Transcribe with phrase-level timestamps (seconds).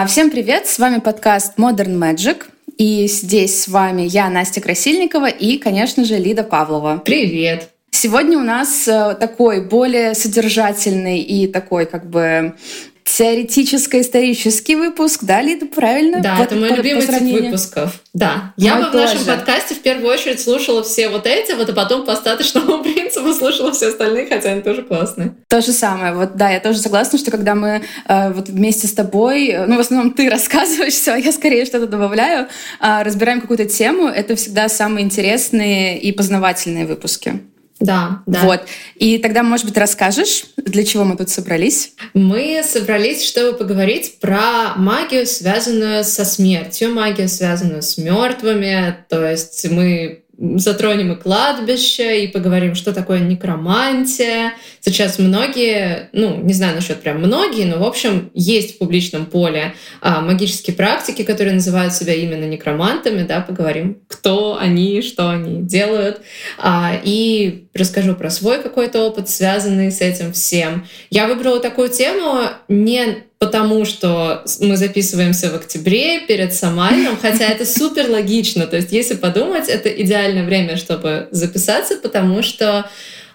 [0.00, 0.66] А, всем привет!
[0.66, 2.44] С вами подкаст Modern Magic.
[2.78, 7.02] И здесь с вами я, Настя Красильникова, и, конечно же, Лида Павлова.
[7.04, 7.68] Привет!
[7.90, 12.54] Сегодня у нас э, такой более содержательный и такой как бы
[13.04, 16.20] теоретическо-исторический выпуск, да, Лида, правильно?
[16.20, 18.00] Да, вот это мой любимый тип выпусков.
[18.12, 18.52] Да.
[18.56, 22.04] Я бы в нашем подкасте в первую очередь слушала все вот эти, вот, а потом
[22.04, 25.34] по остаточному принципу слушала все остальные, хотя они тоже классные.
[25.48, 26.14] То же самое.
[26.14, 29.80] Вот, да, я тоже согласна, что когда мы э, вот вместе с тобой, ну, в
[29.80, 32.48] основном ты рассказываешь все, а я скорее что-то добавляю,
[32.80, 37.40] э, разбираем какую-то тему, это всегда самые интересные и познавательные выпуски.
[37.80, 38.40] Да, да.
[38.42, 38.60] Вот.
[38.96, 41.94] И тогда, может быть, расскажешь, для чего мы тут собрались?
[42.12, 48.96] Мы собрались, чтобы поговорить про магию, связанную со смертью, магию, связанную с мертвыми.
[49.08, 54.54] То есть мы затронем и кладбище, и поговорим, что такое некромантия.
[54.80, 59.74] Сейчас многие, ну, не знаю насчет прям многие, но, в общем, есть в публичном поле
[60.00, 66.22] а, магические практики, которые называют себя именно некромантами, да, поговорим, кто они, что они делают,
[66.58, 70.86] а, и расскажу про свой какой-то опыт, связанный с этим всем.
[71.10, 77.64] Я выбрала такую тему не потому что мы записываемся в октябре перед Самайном, хотя это
[77.78, 78.66] супер логично.
[78.66, 82.88] То есть, если подумать, это идеальное время, чтобы записаться, потому что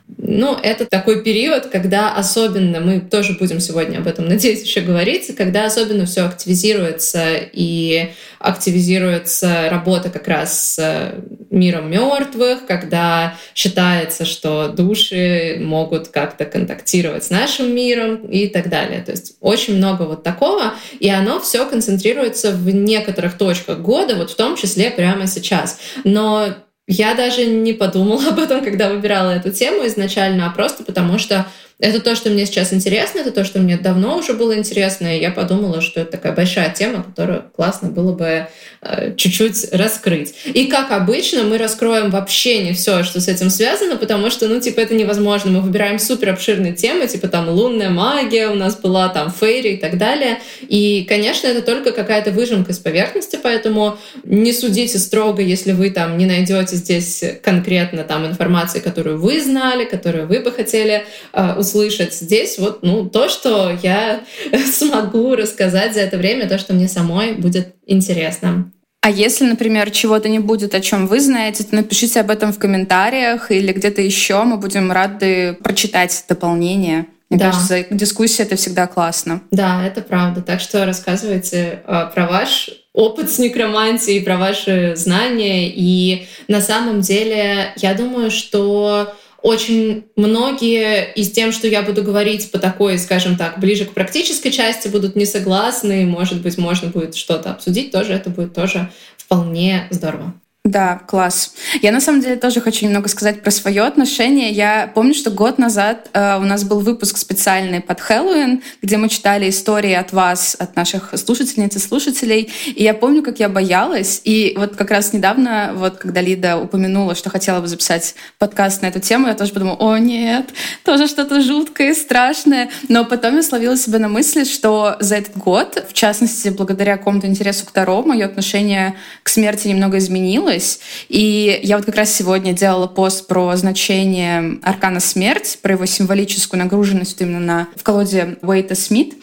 [0.08, 5.36] ну, это такой период, когда особенно, мы тоже будем сегодня об этом, надеюсь, еще говорить,
[5.36, 11.16] когда особенно все активизируется и активизируется работа как раз с
[11.50, 19.02] миром мертвых, когда считается, что души могут как-то контактировать с нашим миром и так далее.
[19.02, 24.32] То есть очень много вот такого, и оно все концентрируется в некоторых точках года, вот
[24.32, 25.80] в том числе прямо сейчас.
[26.04, 26.55] Но
[26.88, 31.48] я даже не подумала об этом, когда выбирала эту тему изначально, а просто потому что
[31.80, 35.19] это то, что мне сейчас интересно, это то, что мне давно уже было интересно, и
[35.19, 38.47] я подумала, что это такая большая тема, которую классно было бы
[38.81, 40.36] э, чуть-чуть раскрыть.
[40.45, 44.61] И как обычно, мы раскроем вообще не все, что с этим связано, потому что, ну,
[44.61, 45.52] типа, это невозможно.
[45.52, 49.77] Мы выбираем супер обширные темы, типа там лунная магия у нас была, там фейри и
[49.77, 50.39] так далее.
[50.61, 56.17] И, конечно, это только какая-то выжимка с поверхности, поэтому не судите строго, если вы там
[56.17, 62.14] не найдете здесь конкретно там информации, которую вы знали, которую вы бы хотели э, услышать
[62.14, 64.21] здесь вот ну, то, что я
[64.71, 68.71] смогу рассказать за это время, то, что мне самой будет интересно.
[69.02, 72.58] А если, например, чего-то не будет, о чем вы знаете, то напишите об этом в
[72.58, 74.43] комментариях или где-то еще.
[74.43, 77.05] Мы будем рады прочитать дополнение.
[77.30, 77.52] Мне да.
[77.52, 79.42] кажется, дискуссия это всегда классно.
[79.52, 80.42] Да, это правда.
[80.42, 85.70] Так что рассказывайте э, про ваш опыт с некромантией, про ваши знания.
[85.70, 89.14] И на самом деле, я думаю, что
[89.45, 94.50] очень многие из тем, что я буду говорить по такой, скажем так, ближе к практической
[94.50, 96.08] части, будут не согласны.
[96.08, 98.14] Может быть, можно будет что-то обсудить тоже.
[98.14, 100.34] Это будет тоже вполне здорово.
[100.65, 101.53] Да, класс.
[101.83, 104.49] Я на самом деле тоже хочу немного сказать про свое отношение.
[104.49, 109.08] Я помню, что год назад э, у нас был выпуск специальный под Хэллоуин, где мы
[109.08, 112.52] читали истории от вас, от наших слушательниц и слушателей.
[112.65, 114.21] И я помню, как я боялась.
[114.23, 118.87] И вот как раз недавно, вот когда Лида упомянула, что хотела бы записать подкаст на
[118.87, 120.49] эту тему, я тоже подумала, о нет,
[120.83, 122.71] тоже что-то жуткое, страшное.
[122.89, 127.27] Но потом я словила себя на мысли, что за этот год, в частности, благодаря какому-то
[127.27, 130.80] интересу к Таро, мое отношение к смерти немного изменилось изменилось.
[131.10, 136.60] И я вот как раз сегодня делала пост про значение аркана смерть, про его символическую
[136.60, 139.16] нагруженность именно на, в колоде Уэйта Смит.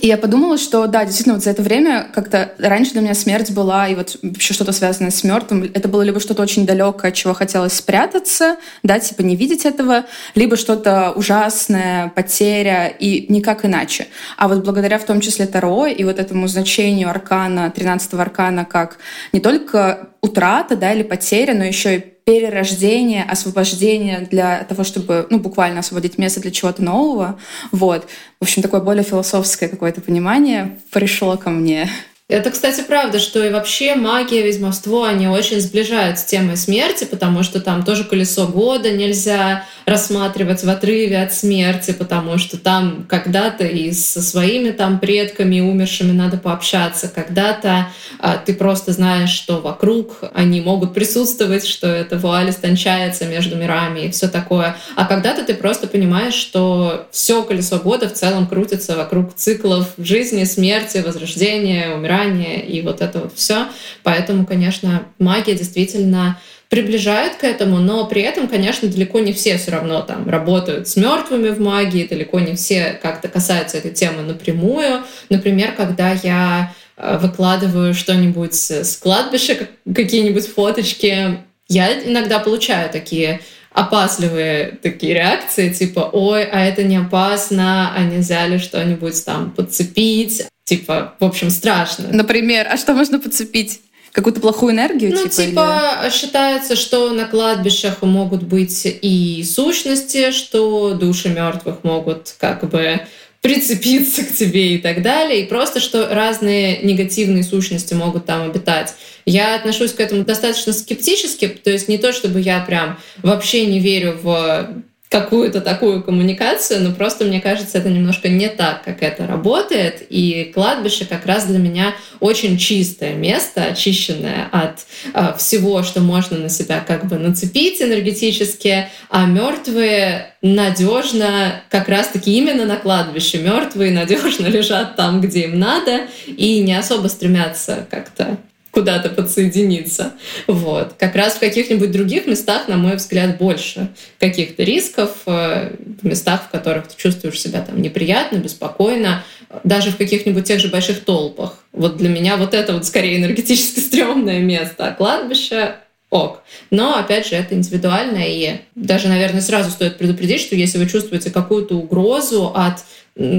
[0.00, 3.50] И я подумала, что да, действительно, вот за это время как-то раньше для меня смерть
[3.50, 7.16] была, и вот вообще что-то связанное с мертвым, это было либо что-то очень далекое, от
[7.16, 10.04] чего хотелось спрятаться, да, типа не видеть этого,
[10.34, 14.06] либо что-то ужасное, потеря, и никак иначе.
[14.36, 18.98] А вот благодаря в том числе Таро и вот этому значению аркана, 13-го аркана, как
[19.32, 25.38] не только утрата, да, или потеря, но еще и перерождение, освобождение для того, чтобы, ну,
[25.38, 27.38] буквально освободить место для чего-то нового.
[27.72, 28.06] Вот.
[28.38, 31.88] В общем, такое более философское какое-то понимание пришло ко мне.
[32.28, 37.42] Это, кстати, правда, что и вообще магия, ведьмовство, они очень сближают с темой смерти, потому
[37.42, 43.64] что там тоже колесо года нельзя рассматривать в отрыве от смерти, потому что там когда-то
[43.64, 47.88] и со своими там предками умершими надо пообщаться, когда-то
[48.18, 54.00] а, ты просто знаешь, что вокруг они могут присутствовать, что это вуаль истончается между мирами
[54.00, 58.96] и все такое, а когда-то ты просто понимаешь, что все колесо года в целом крутится
[58.96, 63.66] вокруг циклов жизни, смерти, возрождения, умирания, собрание и вот это вот все.
[64.02, 66.38] Поэтому, конечно, магия действительно
[66.68, 70.96] приближают к этому, но при этом, конечно, далеко не все все равно там работают с
[70.96, 75.02] мертвыми в магии, далеко не все как-то касаются этой темы напрямую.
[75.30, 81.38] Например, когда я э, выкладываю что-нибудь с кладбища, какие-нибудь фоточки,
[81.68, 83.40] я иногда получаю такие
[83.72, 90.42] опасливые такие реакции, типа, ой, а это не опасно, а нельзя ли что-нибудь там подцепить?
[90.68, 92.08] Типа, в общем, страшно.
[92.12, 93.80] Например, а что можно подцепить?
[94.12, 95.12] Какую-то плохую энергию?
[95.12, 96.10] Ну, типа, типа или...
[96.10, 103.00] считается, что на кладбищах могут быть и сущности, что души мертвых могут как бы
[103.40, 108.94] прицепиться к тебе и так далее, и просто что разные негативные сущности могут там обитать.
[109.24, 113.80] Я отношусь к этому достаточно скептически, то есть не то, чтобы я прям вообще не
[113.80, 119.26] верю в какую-то такую коммуникацию, но просто мне кажется, это немножко не так, как это
[119.26, 120.06] работает.
[120.10, 124.80] И кладбище как раз для меня очень чистое место, очищенное от
[125.14, 132.36] э, всего, что можно на себя как бы нацепить энергетически, а мертвые надежно как раз-таки
[132.36, 138.36] именно на кладбище мертвые надежно лежат там, где им надо, и не особо стремятся как-то
[138.78, 140.12] куда-то подсоединиться.
[140.46, 140.94] Вот.
[140.98, 143.88] Как раз в каких-нибудь других местах, на мой взгляд, больше
[144.20, 149.24] каких-то рисков, э, в местах, в которых ты чувствуешь себя там неприятно, беспокойно,
[149.64, 151.64] даже в каких-нибудь тех же больших толпах.
[151.72, 155.74] Вот для меня вот это вот скорее энергетически стрёмное место, а кладбище
[156.10, 156.44] ок.
[156.70, 161.30] Но, опять же, это индивидуально, и даже, наверное, сразу стоит предупредить, что если вы чувствуете
[161.30, 162.84] какую-то угрозу от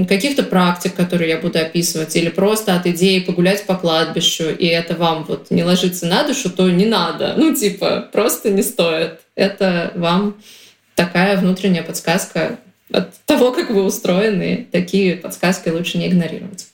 [0.08, 4.94] каких-то практик, которые я буду описывать, или просто от идеи погулять по кладбищу, и это
[4.94, 7.34] вам вот не ложится на душу, то не надо.
[7.36, 9.20] Ну, типа, просто не стоит.
[9.34, 10.36] Это вам
[10.94, 12.58] такая внутренняя подсказка
[12.92, 14.66] от того, как вы устроены.
[14.70, 16.66] Такие подсказки лучше не игнорировать.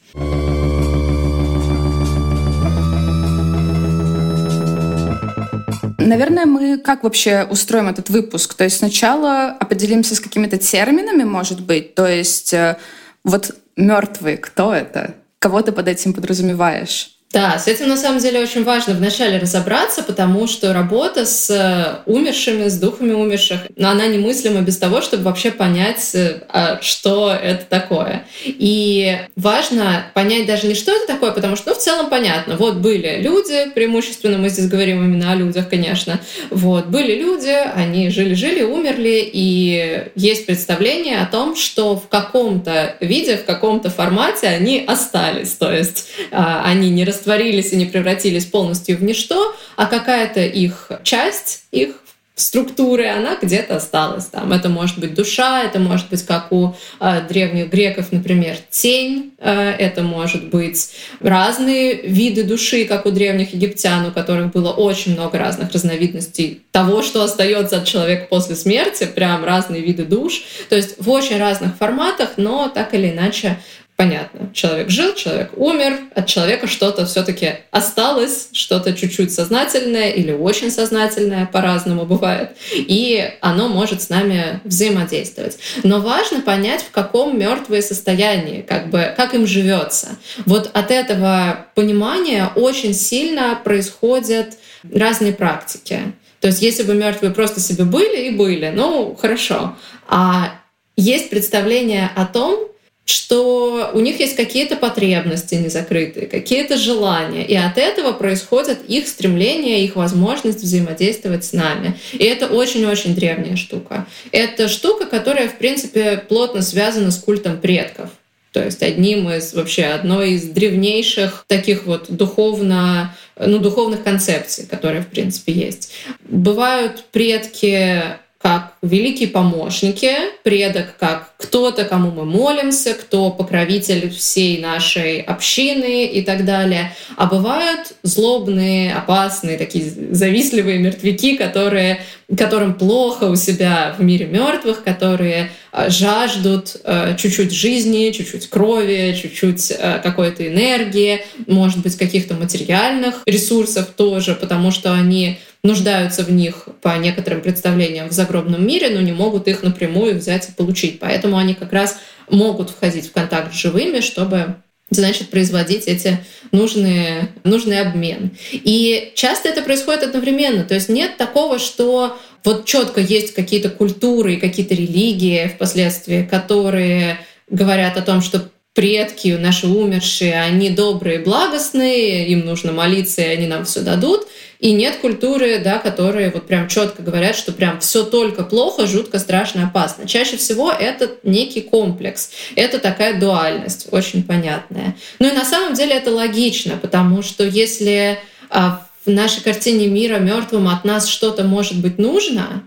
[5.98, 8.54] Наверное, мы как вообще устроим этот выпуск?
[8.54, 11.94] То есть сначала определимся с какими-то терминами, может быть.
[11.94, 12.76] То есть э,
[13.25, 15.14] вот мертвый, кто это?
[15.38, 17.15] Кого ты под этим подразумеваешь?
[17.32, 22.08] Да, с этим на самом деле очень важно вначале разобраться, потому что работа с э,
[22.11, 27.64] умершими, с духами умерших, она немыслима без того, чтобы вообще понять, э, а, что это
[27.69, 28.25] такое.
[28.44, 32.56] И важно понять даже не что это такое, потому что, ну, в целом понятно.
[32.56, 36.20] Вот были люди, преимущественно мы здесь говорим именно о людях, конечно.
[36.50, 43.37] Вот, были люди, они жили-жили, умерли, и есть представление о том, что в каком-то виде,
[43.37, 45.55] в каком-то формате они остались.
[45.55, 50.90] То есть а, они не растворились и не превратились полностью в ничто, а какая-то их
[51.02, 51.96] часть, их
[52.36, 54.52] структуры, она где-то осталась там.
[54.52, 59.70] Это может быть душа, это может быть, как у э, древних греков, например, тень, э,
[59.70, 60.90] это может быть
[61.20, 67.00] разные виды души, как у древних египтян, у которых было очень много разных разновидностей того,
[67.00, 70.42] что остается от человека после смерти, прям разные виды душ.
[70.68, 73.56] То есть в очень разных форматах, но так или иначе
[73.96, 74.50] понятно.
[74.52, 81.46] Человек жил, человек умер, от человека что-то все-таки осталось, что-то чуть-чуть сознательное или очень сознательное,
[81.46, 85.58] по-разному бывает, и оно может с нами взаимодействовать.
[85.82, 90.09] Но важно понять, в каком мертвое состоянии, как бы, как им живется.
[90.44, 94.59] Вот от этого понимания очень сильно происходят
[94.92, 96.00] разные практики.
[96.40, 99.75] То есть если бы мертвые просто себе были и были, ну хорошо.
[100.06, 100.52] А
[100.97, 102.68] есть представление о том,
[103.06, 109.84] что у них есть какие-то потребности незакрытые, какие-то желания, и от этого происходит их стремление,
[109.84, 111.94] их возможность взаимодействовать с нами.
[112.12, 114.06] И это очень-очень древняя штука.
[114.32, 118.10] Это штука, которая, в принципе, плотно связана с культом предков.
[118.50, 125.02] То есть одним из вообще одной из древнейших таких вот духовно, ну, духовных концепций, которые,
[125.02, 125.92] в принципе, есть.
[126.25, 128.02] Бывают предки
[128.46, 130.12] как великие помощники,
[130.44, 136.94] предок как кто-то, кому мы молимся, кто покровитель всей нашей общины и так далее.
[137.16, 142.02] А бывают злобные, опасные, такие завистливые мертвяки, которые,
[142.38, 149.18] которым плохо у себя в мире мертвых, которые э, жаждут э, чуть-чуть жизни, чуть-чуть крови,
[149.20, 156.30] чуть-чуть э, какой-то энергии, может быть, каких-то материальных ресурсов тоже, потому что они нуждаются в
[156.30, 160.99] них по некоторым представлениям в загробном мире, но не могут их напрямую взять и получить.
[160.99, 161.99] Поэтому они как раз
[162.30, 164.56] могут входить в контакт с живыми, чтобы
[164.90, 166.18] значит, производить эти
[166.52, 168.30] нужные, нужный обмен.
[168.52, 170.64] И часто это происходит одновременно.
[170.64, 177.18] То есть нет такого, что вот четко есть какие-то культуры и какие-то религии впоследствии, которые
[177.49, 183.47] говорят о том, что предки, наши умершие, они добрые, благостные, им нужно молиться, и они
[183.47, 184.28] нам все дадут.
[184.61, 189.18] И нет культуры, да, которые вот прям четко говорят, что прям все только плохо, жутко,
[189.18, 190.06] страшно, опасно.
[190.06, 192.30] Чаще всего это некий комплекс.
[192.54, 194.95] Это такая дуальность, очень понятная.
[195.18, 198.18] Ну и на самом деле это логично, потому что если
[198.50, 202.62] а, в нашей картине мира мертвым от нас что-то может быть нужно,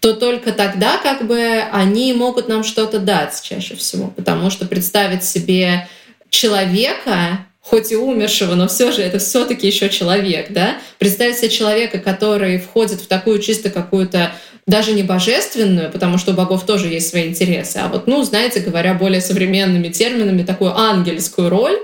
[0.00, 4.08] то только тогда как бы они могут нам что-то дать чаще всего.
[4.08, 5.86] Потому что представить себе
[6.30, 10.78] человека, хоть и умершего, но все же это все-таки еще человек, да?
[10.98, 14.32] Представить себе человека, который входит в такую чисто какую-то
[14.66, 18.60] даже не божественную, потому что у богов тоже есть свои интересы, а вот, ну, знаете,
[18.60, 21.78] говоря более современными терминами, такую ангельскую роль.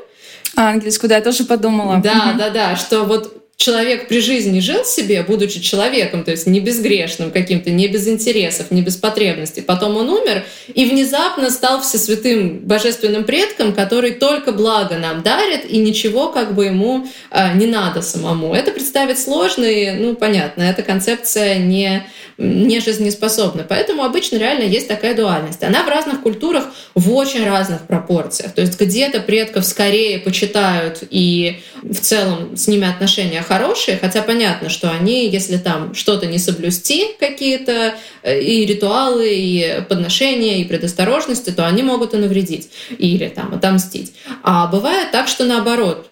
[0.54, 2.00] Ангельскую, да, я тоже подумала.
[2.02, 6.60] Да, да, да, что вот человек при жизни жил себе, будучи человеком, то есть не
[6.60, 9.62] безгрешным каким-то, не без интересов, не без потребностей.
[9.62, 15.78] Потом он умер и внезапно стал всесвятым божественным предком, который только благо нам дарит, и
[15.78, 18.54] ничего как бы ему э, не надо самому.
[18.54, 22.06] Это представить сложно, и, ну, понятно, эта концепция не
[22.38, 23.64] не жизнеспособны.
[23.66, 25.62] Поэтому обычно реально есть такая дуальность.
[25.62, 28.52] Она в разных культурах в очень разных пропорциях.
[28.52, 34.68] То есть где-то предков скорее почитают и в целом с ними отношения хорошие, хотя понятно,
[34.68, 41.50] что они, если там что-то не соблюсти, какие-то э, и ритуалы, и подношения, и предосторожности,
[41.50, 44.14] то они могут и навредить или там отомстить.
[44.42, 46.10] А бывает так, что наоборот,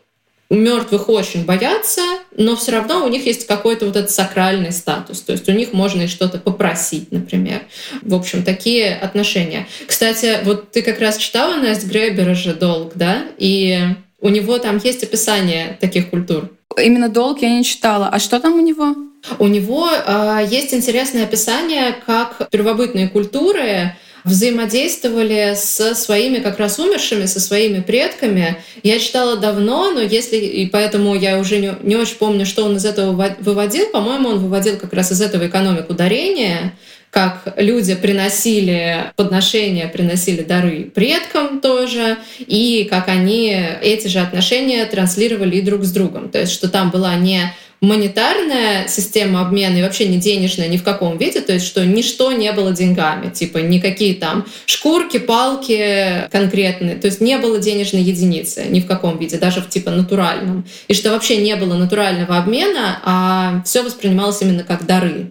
[0.50, 2.02] мертвых очень боятся,
[2.36, 5.20] но все равно у них есть какой-то вот этот сакральный статус.
[5.20, 7.62] То есть у них можно и что-то попросить, например.
[8.02, 9.66] В общем, такие отношения.
[9.86, 13.24] Кстати, вот ты как раз читала Настя Гребера же «Долг», да?
[13.38, 13.78] И
[14.20, 16.50] у него там есть описание таких культур.
[16.76, 18.08] Именно «Долг» я не читала.
[18.10, 18.94] А что там у него?
[19.38, 27.26] У него э, есть интересное описание, как первобытные культуры взаимодействовали со своими как раз умершими,
[27.26, 28.56] со своими предками.
[28.82, 32.76] Я читала давно, но если и поэтому я уже не, не очень помню, что он
[32.76, 33.86] из этого выводил.
[33.90, 36.72] По-моему, он выводил как раз из этого экономику дарения,
[37.14, 45.56] как люди приносили подношения, приносили дары предкам тоже, и как они эти же отношения транслировали
[45.56, 46.28] и друг с другом.
[46.28, 50.82] То есть, что там была не монетарная система обмена и вообще не денежная ни в
[50.82, 56.96] каком виде, то есть что ничто не было деньгами, типа никакие там шкурки, палки конкретные,
[56.96, 60.94] то есть не было денежной единицы ни в каком виде, даже в типа натуральном, и
[60.94, 65.30] что вообще не было натурального обмена, а все воспринималось именно как дары.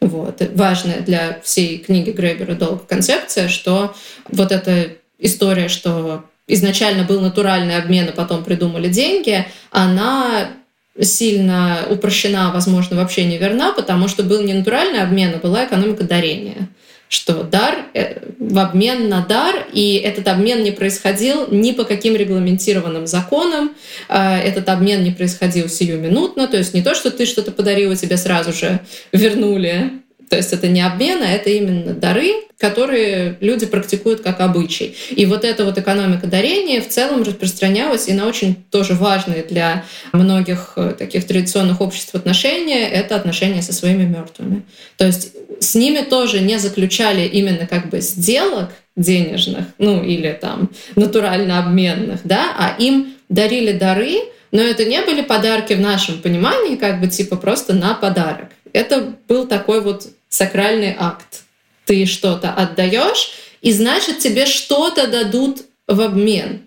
[0.00, 0.42] Вот.
[0.54, 3.94] Важная для всей книги Гребера долг концепция, что
[4.28, 10.48] вот эта история, что изначально был натуральный обмен, а потом придумали деньги, она
[11.00, 16.68] сильно упрощена, возможно, вообще неверна, потому что был не натуральный обмен, а была экономика дарения
[17.08, 22.16] что дар э, в обмен на дар, и этот обмен не происходил ни по каким
[22.16, 23.72] регламентированным законам,
[24.08, 27.96] э, этот обмен не происходил сиюминутно, то есть не то, что ты что-то подарил, и
[27.96, 28.80] тебе сразу же
[29.12, 34.96] вернули, то есть это не обмен, а это именно дары, которые люди практикуют как обычай.
[35.10, 39.84] И вот эта вот экономика дарения в целом распространялась и на очень тоже важные для
[40.12, 44.62] многих э, таких традиционных обществ отношения— это отношения со своими мертвыми.
[44.96, 50.70] То есть с ними тоже не заключали именно как бы сделок денежных, ну или там
[50.96, 54.16] натурально обменных, да, а им дарили дары,
[54.50, 58.48] но это не были подарки в нашем понимании, как бы типа просто на подарок.
[58.72, 61.44] Это был такой вот сакральный акт.
[61.86, 66.65] Ты что-то отдаешь, и значит тебе что-то дадут в обмен.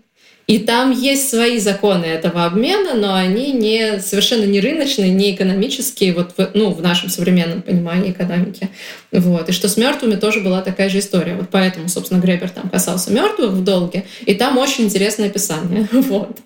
[0.50, 6.12] И там есть свои законы этого обмена, но они не, совершенно не рыночные, не экономические,
[6.12, 8.68] вот в, ну, в нашем современном понимании экономики.
[9.12, 9.48] Вот.
[9.48, 11.36] И что с мертвыми тоже была такая же история.
[11.36, 15.88] Вот поэтому, собственно, Гребер там касался мертвых в долге, и там очень интересное описание.
[16.10, 16.40] Вот.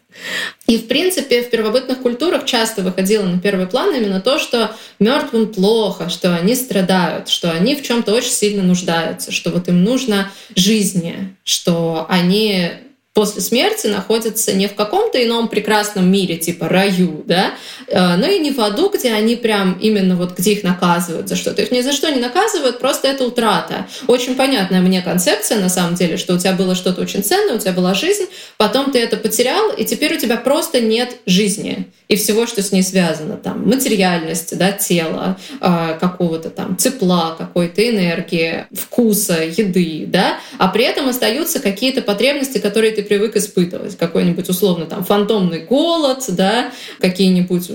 [0.68, 5.52] И, в принципе, в первобытных культурах часто выходило на первый план именно то, что мертвым
[5.52, 10.30] плохо, что они страдают, что они в чем-то очень сильно нуждаются, что вот им нужно
[10.56, 12.70] жизни, что они
[13.14, 17.54] после смерти находятся не в каком-то ином прекрасном мире, типа раю, да,
[17.88, 21.36] э, но и не в аду, где они прям именно вот где их наказывают за
[21.36, 21.62] что-то.
[21.62, 23.88] Их ни за что не наказывают, просто это утрата.
[24.08, 27.60] Очень понятная мне концепция, на самом деле, что у тебя было что-то очень ценное, у
[27.60, 28.26] тебя была жизнь,
[28.58, 32.72] потом ты это потерял, и теперь у тебя просто нет жизни и всего, что с
[32.72, 40.38] ней связано, там, материальности, да, тела, э, какого-то там тепла, какой-то энергии, вкуса, еды, да,
[40.58, 43.98] а при этом остаются какие-то потребности, которые ты ты привык испытывать.
[43.98, 47.72] Какой-нибудь условно там фантомный голод, да, какие-нибудь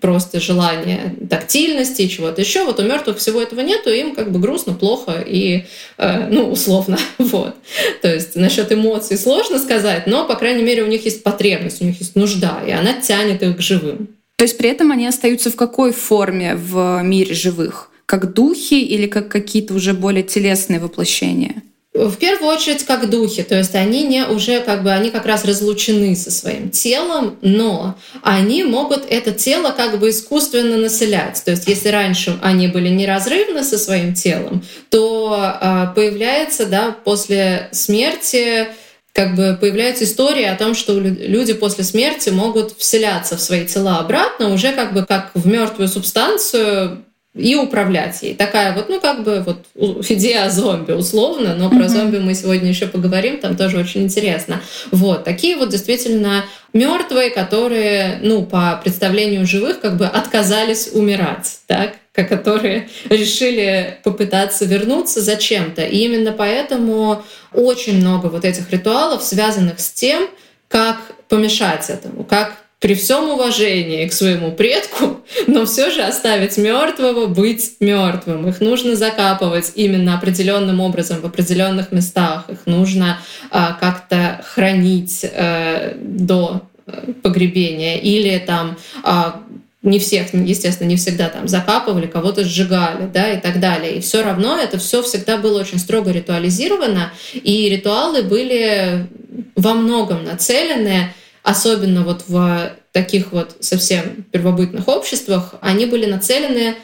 [0.00, 2.64] просто желания тактильности, чего-то еще.
[2.64, 5.64] Вот у мертвых всего этого нету, им как бы грустно, плохо и,
[5.98, 7.54] э, ну, условно, вот.
[8.02, 11.84] То есть насчет эмоций сложно сказать, но, по крайней мере, у них есть потребность, у
[11.84, 14.08] них есть нужда, и она тянет их к живым.
[14.36, 17.90] То есть при этом они остаются в какой форме в мире живых?
[18.06, 21.62] Как духи или как какие-то уже более телесные воплощения?
[21.94, 25.44] В первую очередь как духи, то есть они не уже как бы они как раз
[25.44, 31.42] разлучены со своим телом, но они могут это тело как бы искусственно населять.
[31.44, 37.68] То есть если раньше они были неразрывны со своим телом, то а, появляется да после
[37.72, 38.68] смерти
[39.12, 43.98] как бы появляется история о том, что люди после смерти могут вселяться в свои тела
[43.98, 48.34] обратно уже как бы как в мертвую субстанцию и управлять ей.
[48.34, 49.66] Такая вот, ну, как бы вот
[50.10, 51.88] идея о зомби условно, но про mm-hmm.
[51.88, 54.60] зомби мы сегодня еще поговорим, там тоже очень интересно.
[54.90, 61.94] Вот, такие вот действительно мертвые, которые, ну, по представлению живых, как бы отказались умирать, так?
[62.14, 65.82] которые решили попытаться вернуться зачем-то.
[65.82, 67.24] И именно поэтому
[67.54, 70.28] очень много вот этих ритуалов, связанных с тем,
[70.68, 70.98] как
[71.28, 77.76] помешать этому, как при всем уважении к своему предку, но все же оставить мертвого быть
[77.78, 78.48] мертвым.
[78.48, 82.46] Их нужно закапывать именно определенным образом в определенных местах.
[82.48, 83.20] Их нужно
[83.52, 89.40] а, как-то хранить а, до э, погребения или там а,
[89.82, 93.96] не всех, естественно, не всегда там закапывали, кого-то сжигали, да, и так далее.
[93.96, 99.06] И все равно это все всегда было очень строго ритуализировано, и ритуалы были
[99.54, 101.12] во многом нацелены
[101.42, 106.76] особенно вот в таких вот совсем первобытных обществах, они были нацелены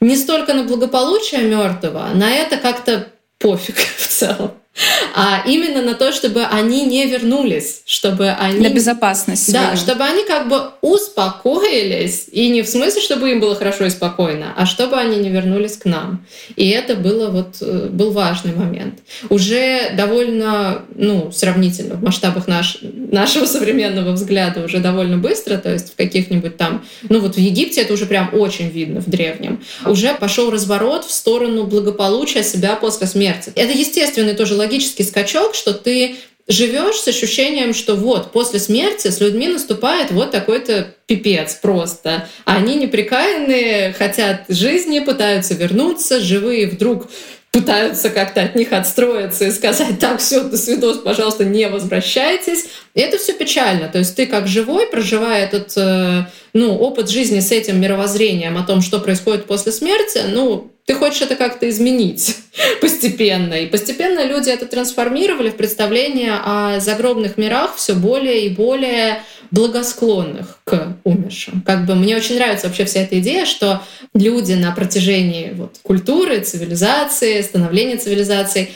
[0.00, 4.52] не столько на благополучие мертвого, на это как-то пофиг в целом
[5.14, 8.60] а именно на то, чтобы они не вернулись, чтобы они...
[8.60, 9.52] На безопасность.
[9.52, 13.90] Да, чтобы они как бы успокоились, и не в смысле, чтобы им было хорошо и
[13.90, 16.24] спокойно, а чтобы они не вернулись к нам.
[16.56, 19.00] И это было вот, э, был важный момент.
[19.28, 25.92] Уже довольно, ну, сравнительно в масштабах наш, нашего современного взгляда уже довольно быстро, то есть
[25.92, 30.14] в каких-нибудь там, ну вот в Египте это уже прям очень видно в древнем, уже
[30.14, 33.52] пошел разворот в сторону благополучия себя после смерти.
[33.54, 36.16] Это естественный тоже логический скачок, что ты
[36.48, 42.28] живешь с ощущением, что вот после смерти с людьми наступает вот такой-то пипец просто.
[42.44, 47.08] Они неприкаянные, хотят жизни, пытаются вернуться, живые вдруг
[47.52, 52.64] пытаются как-то от них отстроиться и сказать, так, все, до свидос, пожалуйста, не возвращайтесь.
[52.94, 53.88] И это все печально.
[53.88, 58.62] То есть ты как живой, проживая этот э, ну, опыт жизни с этим мировоззрением о
[58.62, 62.36] том, что происходит после смерти, ну, ты хочешь это как-то изменить
[62.80, 63.54] постепенно.
[63.54, 70.58] И постепенно люди это трансформировали в представление о загробных мирах все более и более благосклонных
[70.64, 71.62] к умершим.
[71.62, 73.82] Как бы мне очень нравится вообще вся эта идея, что
[74.14, 78.70] люди на протяжении вот, культуры, цивилизации, становления цивилизации,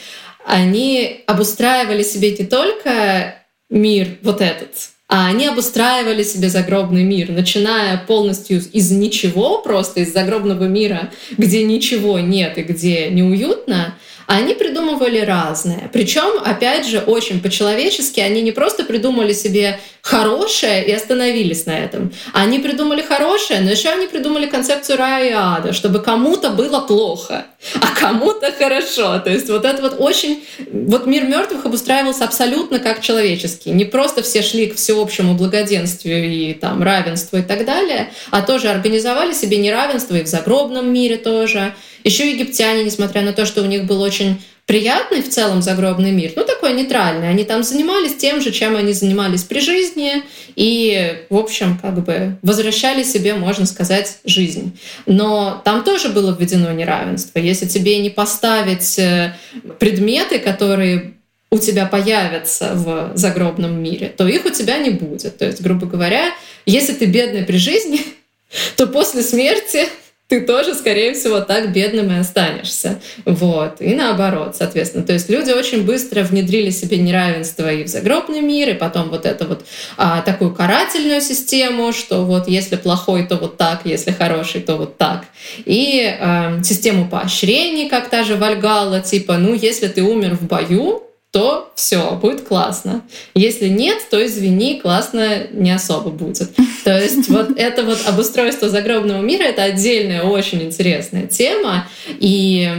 [0.44, 7.96] они обустраивали себе не только мир вот этот, а они обустраивали себе загробный мир, начиная
[7.96, 13.94] полностью из ничего, просто из загробного мира, где ничего нет и где неуютно,
[14.26, 15.88] они придумывали разное.
[15.92, 22.12] Причем, опять же, очень по-человечески, они не просто придумали себе хорошее и остановились на этом.
[22.32, 27.46] Они придумали хорошее, но еще они придумали концепцию рая и ада, чтобы кому-то было плохо,
[27.74, 29.18] а кому-то хорошо.
[29.20, 30.44] То есть вот это вот очень...
[30.70, 33.70] Вот мир мертвых обустраивался абсолютно как человеческий.
[33.70, 38.68] Не просто все шли к всеобщему благоденствию и там равенству и так далее, а тоже
[38.68, 41.74] организовали себе неравенство и в загробном мире тоже.
[42.06, 46.30] Еще египтяне, несмотря на то, что у них был очень приятный в целом загробный мир,
[46.36, 47.28] ну такой нейтральный.
[47.28, 50.22] Они там занимались тем же, чем они занимались при жизни,
[50.54, 54.78] и, в общем, как бы возвращали себе, можно сказать, жизнь.
[55.06, 57.40] Но там тоже было введено неравенство.
[57.40, 59.34] Если тебе не поставить э,
[59.80, 61.14] предметы, которые
[61.50, 65.38] у тебя появятся в загробном мире, то их у тебя не будет.
[65.38, 66.32] То есть, грубо говоря,
[66.66, 68.00] если ты бедный при жизни,
[68.76, 69.88] то после смерти
[70.28, 73.00] ты тоже, скорее всего, так бедным и останешься.
[73.24, 73.80] Вот.
[73.80, 75.04] И наоборот, соответственно.
[75.04, 79.24] То есть люди очень быстро внедрили себе неравенство и в загробный мир, и потом вот
[79.24, 79.64] эту вот
[79.96, 84.98] а, такую карательную систему, что вот если плохой, то вот так, если хороший, то вот
[84.98, 85.26] так.
[85.64, 91.04] И а, систему поощрений, как та же Вальгала, типа, ну, если ты умер в бою,
[91.30, 93.02] то все, будет классно.
[93.34, 96.50] Если нет, то извини, классно не особо будет.
[96.84, 101.88] То есть вот это вот обустройство загробного мира— это отдельная, очень интересная тема.
[102.20, 102.70] И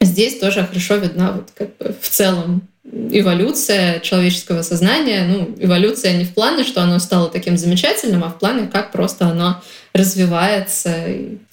[0.00, 5.24] здесь тоже хорошо видна вот как бы в целом эволюция человеческого сознания.
[5.26, 9.26] Ну, эволюция не в плане, что оно стало таким замечательным, а в плане, как просто
[9.26, 10.94] оно развивается.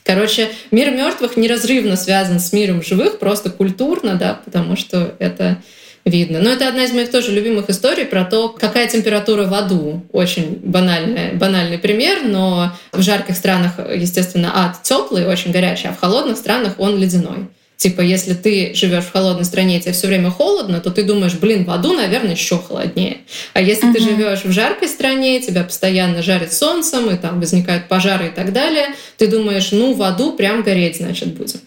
[0.03, 5.57] Короче, мир мертвых неразрывно связан с миром живых, просто культурно, да, потому что это
[6.05, 6.39] видно.
[6.39, 10.05] Но это одна из моих тоже любимых историй про то, какая температура в аду.
[10.11, 15.99] Очень банальный, банальный пример, но в жарких странах, естественно, ад теплый, очень горячий, а в
[15.99, 17.47] холодных странах он ледяной.
[17.81, 21.65] Типа, если ты живешь в холодной стране, тебе все время холодно, то ты думаешь, блин,
[21.65, 23.21] в аду, наверное, еще холоднее.
[23.53, 23.93] А если uh-huh.
[23.93, 28.53] ты живешь в жаркой стране, тебя постоянно жарит солнцем, и там возникают пожары и так
[28.53, 31.59] далее, ты думаешь, ну, в аду прям гореть, значит, будем.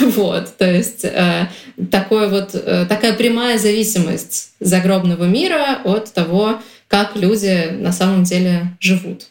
[0.16, 1.46] вот, то есть э,
[1.88, 8.76] такое вот, э, такая прямая зависимость загробного мира от того, как люди на самом деле
[8.80, 9.28] живут.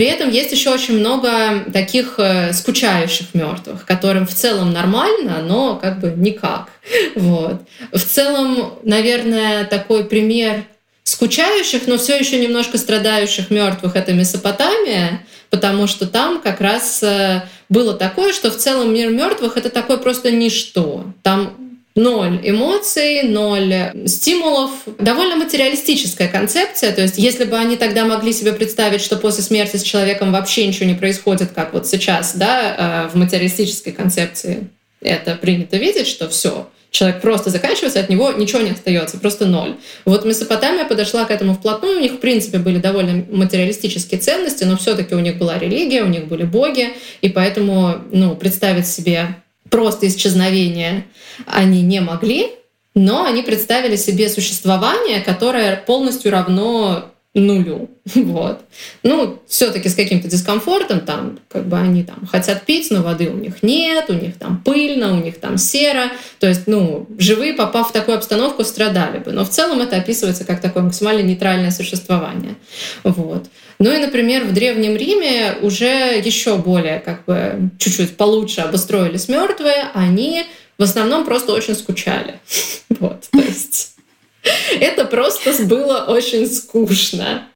[0.00, 5.76] При этом есть еще очень много таких э, скучающих мертвых, которым в целом нормально, но
[5.76, 6.70] как бы никак.
[7.16, 7.60] Вот.
[7.92, 10.64] В целом, наверное, такой пример
[11.02, 17.42] скучающих, но все еще немножко страдающих мертвых это Месопотамия, потому что там как раз э,
[17.68, 21.12] было такое, что в целом мир мертвых это такое просто ничто.
[21.22, 24.70] Там ноль эмоций, ноль стимулов.
[24.98, 26.92] Довольно материалистическая концепция.
[26.92, 30.66] То есть если бы они тогда могли себе представить, что после смерти с человеком вообще
[30.66, 34.68] ничего не происходит, как вот сейчас, да, э, в материалистической концепции
[35.00, 39.76] это принято видеть, что все, человек просто заканчивается, от него ничего не остается, просто ноль.
[40.04, 44.76] Вот Месопотамия подошла к этому вплотную, у них, в принципе, были довольно материалистические ценности, но
[44.76, 46.90] все-таки у них была религия, у них были боги,
[47.22, 49.36] и поэтому ну, представить себе
[49.70, 51.06] просто исчезновение
[51.46, 52.50] они не могли,
[52.94, 57.90] но они представили себе существование, которое полностью равно нулю.
[58.14, 58.62] Вот.
[59.04, 63.34] Ну, все-таки с каким-то дискомфортом, там, как бы они там хотят пить, но воды у
[63.34, 66.10] них нет, у них там пыльно, у них там серо.
[66.40, 69.32] То есть, ну, живые, попав в такую обстановку, страдали бы.
[69.32, 72.56] Но в целом это описывается как такое максимально нейтральное существование.
[73.04, 73.46] Вот.
[73.78, 79.88] Ну и, например, в Древнем Риме уже еще более, как бы, чуть-чуть получше обустроились мертвые,
[79.94, 80.46] они
[80.78, 82.40] в основном просто очень скучали.
[82.98, 83.94] Вот, то есть
[84.80, 87.46] это просто было очень скучно.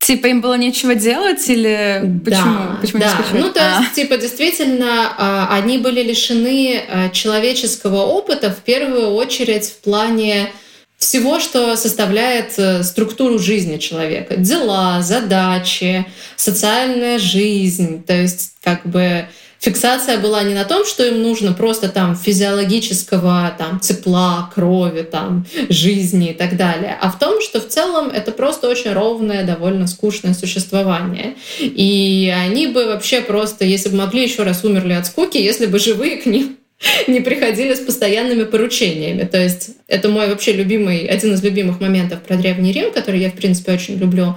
[0.00, 2.54] Типа им было нечего делать или почему?
[2.54, 3.24] Да, почему да.
[3.32, 3.80] Ну, то а.
[3.80, 10.52] есть, типа, действительно, а, они были лишены а, человеческого опыта в первую очередь в плане
[10.98, 14.36] всего, что составляет э, структуру жизни человека.
[14.36, 18.04] Дела, задачи, социальная жизнь.
[18.04, 19.26] То есть, как бы
[19.64, 25.46] фиксация была не на том, что им нужно просто там физиологического там тепла, крови, там
[25.70, 29.86] жизни и так далее, а в том, что в целом это просто очень ровное, довольно
[29.86, 31.34] скучное существование.
[31.60, 35.78] И они бы вообще просто, если бы могли, еще раз умерли от скуки, если бы
[35.78, 36.58] живые к ним
[37.06, 39.24] не приходили с постоянными поручениями.
[39.24, 43.30] То есть это мой вообще любимый, один из любимых моментов про Древний Рим, который я,
[43.30, 44.36] в принципе, очень люблю.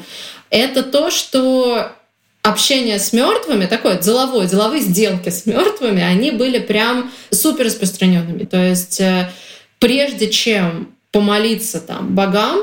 [0.50, 1.92] Это то, что
[2.48, 8.46] общение с мертвыми, такое деловое, деловые сделки с мертвыми, они были прям супер распространенными.
[8.46, 9.30] То есть э,
[9.80, 12.60] прежде чем помолиться там богам,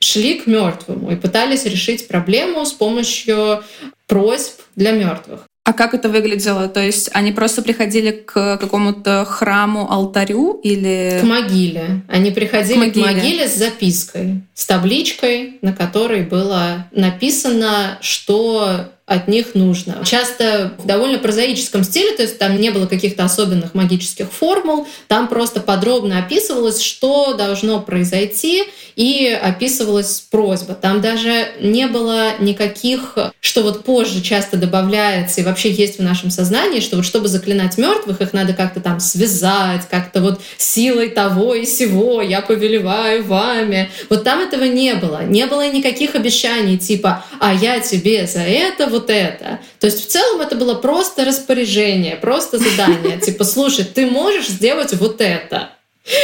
[0.00, 3.62] шли к мертвому и пытались решить проблему с помощью
[4.06, 5.40] просьб для мертвых.
[5.64, 6.66] А как это выглядело?
[6.68, 11.18] То есть они просто приходили к какому-то храму, алтарю или...
[11.20, 12.02] К могиле.
[12.08, 18.88] Они приходили к могиле, к могиле с запиской, с табличкой, на которой было написано, что
[19.08, 20.02] от них нужно.
[20.04, 25.28] Часто в довольно прозаическом стиле, то есть там не было каких-то особенных магических формул, там
[25.28, 28.64] просто подробно описывалось, что должно произойти,
[28.98, 30.74] и описывалась просьба.
[30.74, 36.32] Там даже не было никаких, что вот позже часто добавляется и вообще есть в нашем
[36.32, 41.54] сознании, что вот чтобы заклинать мертвых, их надо как-то там связать, как-то вот силой того
[41.54, 43.88] и сего, я повелеваю вами.
[44.10, 45.22] Вот там этого не было.
[45.22, 49.60] Не было никаких обещаний типа, а я тебе за это вот это.
[49.80, 53.18] То есть в целом это было просто распоряжение, просто задание.
[53.22, 55.70] Типа, слушай, ты можешь сделать вот это.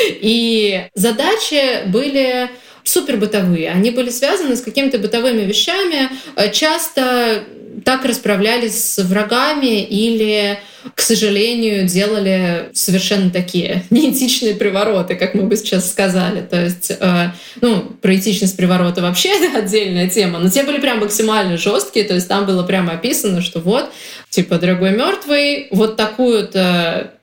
[0.09, 2.51] И задачи были
[2.85, 3.71] супер бытовые.
[3.71, 6.11] Они были связаны с какими-то бытовыми вещами.
[6.53, 7.45] Часто
[7.85, 10.59] так расправлялись с врагами или,
[10.95, 16.43] к сожалению, делали совершенно такие неэтичные привороты, как мы бы сейчас сказали.
[16.43, 21.01] То есть, э, ну, про этичность приворота вообще это отдельная тема, но те были прям
[21.01, 23.91] максимально жесткие, то есть там было прямо описано, что вот,
[24.31, 27.15] типа, дорогой мертвый, вот такую-то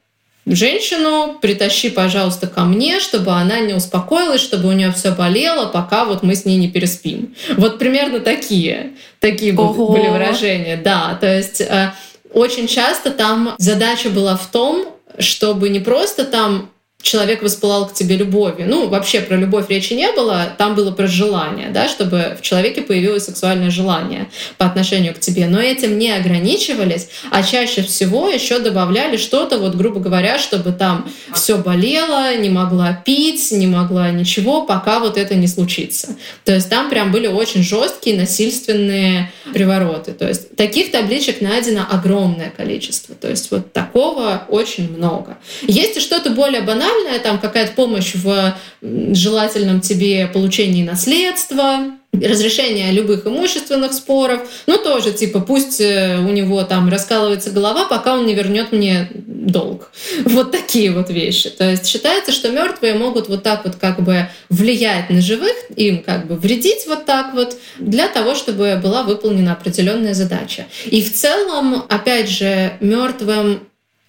[0.46, 6.06] женщину, притащи, пожалуйста, ко мне, чтобы она не успокоилась, чтобы у нее все болело, пока
[6.06, 7.36] вот мы с ней не переспим.
[7.58, 9.92] Вот примерно такие, такие Ого.
[9.92, 11.18] были выражения, да.
[11.22, 11.94] То есть э,
[12.34, 14.88] очень часто там задача была в том,
[15.20, 16.71] чтобы не просто там
[17.02, 18.68] человек воспылал к тебе любовью.
[18.70, 22.82] Ну, вообще про любовь речи не было, там было про желание, да, чтобы в человеке
[22.82, 25.48] появилось сексуальное желание по отношению к тебе.
[25.48, 31.10] Но этим не ограничивались, а чаще всего еще добавляли что-то, вот грубо говоря, чтобы там
[31.34, 36.16] все болело, не могла пить, не могла ничего, пока вот это не случится.
[36.46, 40.14] То есть там прям были очень жесткие насильственные привороты.
[40.14, 43.16] То есть таких табличек найдено огромное количество.
[43.16, 45.38] То есть вот такого очень много.
[45.64, 52.92] Есть и что-то более банальное, социальная, там какая-то помощь в желательном тебе получении наследства, разрешение
[52.92, 54.42] любых имущественных споров.
[54.68, 59.10] Ну, тоже, типа, пусть э, у него там раскалывается голова, пока он не вернет мне
[59.14, 59.92] долг.
[60.26, 61.50] Вот такие вот вещи.
[61.50, 66.04] То есть считается, что мертвые могут вот так вот как бы влиять на живых, им
[66.04, 70.66] как бы вредить вот так вот, для того, чтобы была выполнена определенная задача.
[70.86, 73.62] И в целом, опять же, мертвым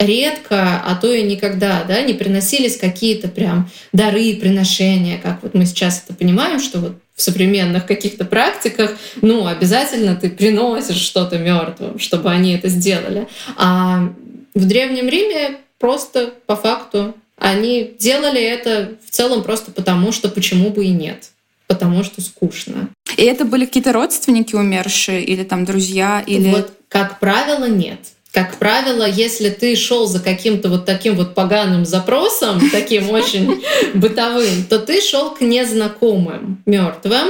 [0.05, 5.67] редко, а то и никогда, да, не приносились какие-то прям дары приношения, как вот мы
[5.67, 11.99] сейчас это понимаем, что вот в современных каких-то практиках, ну, обязательно ты приносишь что-то мертвым,
[11.99, 13.29] чтобы они это сделали.
[13.57, 14.13] А
[14.55, 20.71] в Древнем Риме просто по факту они делали это в целом просто потому, что почему
[20.71, 21.31] бы и нет
[21.69, 22.91] потому что скучно.
[23.17, 26.23] И это были какие-то родственники умершие или там друзья?
[26.27, 26.51] Или...
[26.51, 27.99] Вот, как правило, нет
[28.33, 33.63] как правило, если ты шел за каким-то вот таким вот поганым запросом, таким очень
[33.95, 37.29] бытовым, то ты шел к незнакомым мертвым.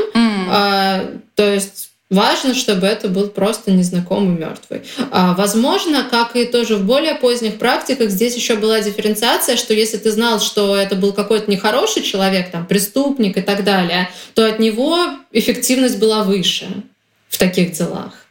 [0.48, 4.82] А, то есть Важно, чтобы это был просто незнакомый мертвый.
[5.10, 9.96] А, возможно, как и тоже в более поздних практиках, здесь еще была дифференциация, что если
[9.96, 14.58] ты знал, что это был какой-то нехороший человек, там, преступник и так далее, то от
[14.58, 14.98] него
[15.32, 16.66] эффективность была выше
[17.30, 18.21] в таких делах.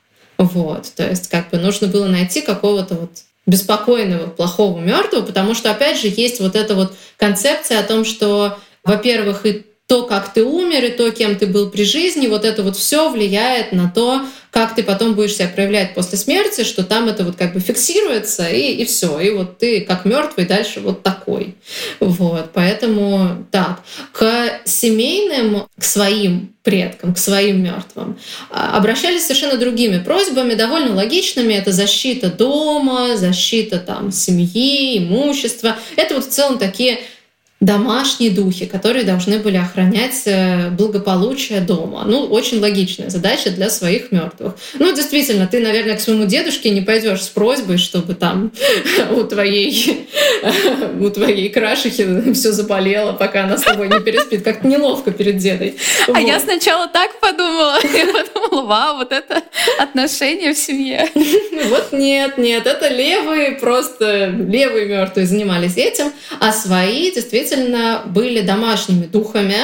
[0.41, 3.11] Вот, то есть как бы нужно было найти какого-то вот
[3.45, 8.57] беспокойного, плохого, мертвого, потому что, опять же, есть вот эта вот концепция о том, что,
[8.83, 12.63] во-первых, и то, как ты умер, и то, кем ты был при жизни, вот это
[12.63, 17.09] вот все влияет на то, как ты потом будешь себя проявлять после смерти, что там
[17.09, 19.19] это вот как бы фиксируется, и, и все.
[19.19, 21.55] И вот ты как мертвый дальше вот такой.
[21.99, 22.51] Вот.
[22.53, 23.81] Поэтому так.
[24.13, 28.17] К семейным, к своим предкам, к своим мертвым
[28.49, 31.53] а, обращались совершенно другими просьбами, довольно логичными.
[31.53, 35.75] Это защита дома, защита там семьи, имущества.
[35.97, 37.01] Это вот в целом такие
[37.61, 42.03] домашние духи, которые должны были охранять э, благополучие дома.
[42.07, 44.55] Ну, очень логичная задача для своих мертвых.
[44.79, 48.51] Ну, действительно, ты, наверное, к своему дедушке не пойдешь с просьбой, чтобы там
[49.15, 50.07] у твоей,
[50.99, 54.43] у твоей крашихи все заболело, пока она с тобой не переспит.
[54.43, 55.75] Как-то неловко перед дедой.
[56.07, 56.27] А вот.
[56.27, 57.77] я сначала так подумала.
[57.93, 59.43] Я подумала, вау, вот это
[59.79, 61.07] отношение в семье.
[61.69, 68.41] Вот нет, нет, это левые, просто левые мертвые занимались этим, а свои действительно действительно были
[68.41, 69.55] домашними духами,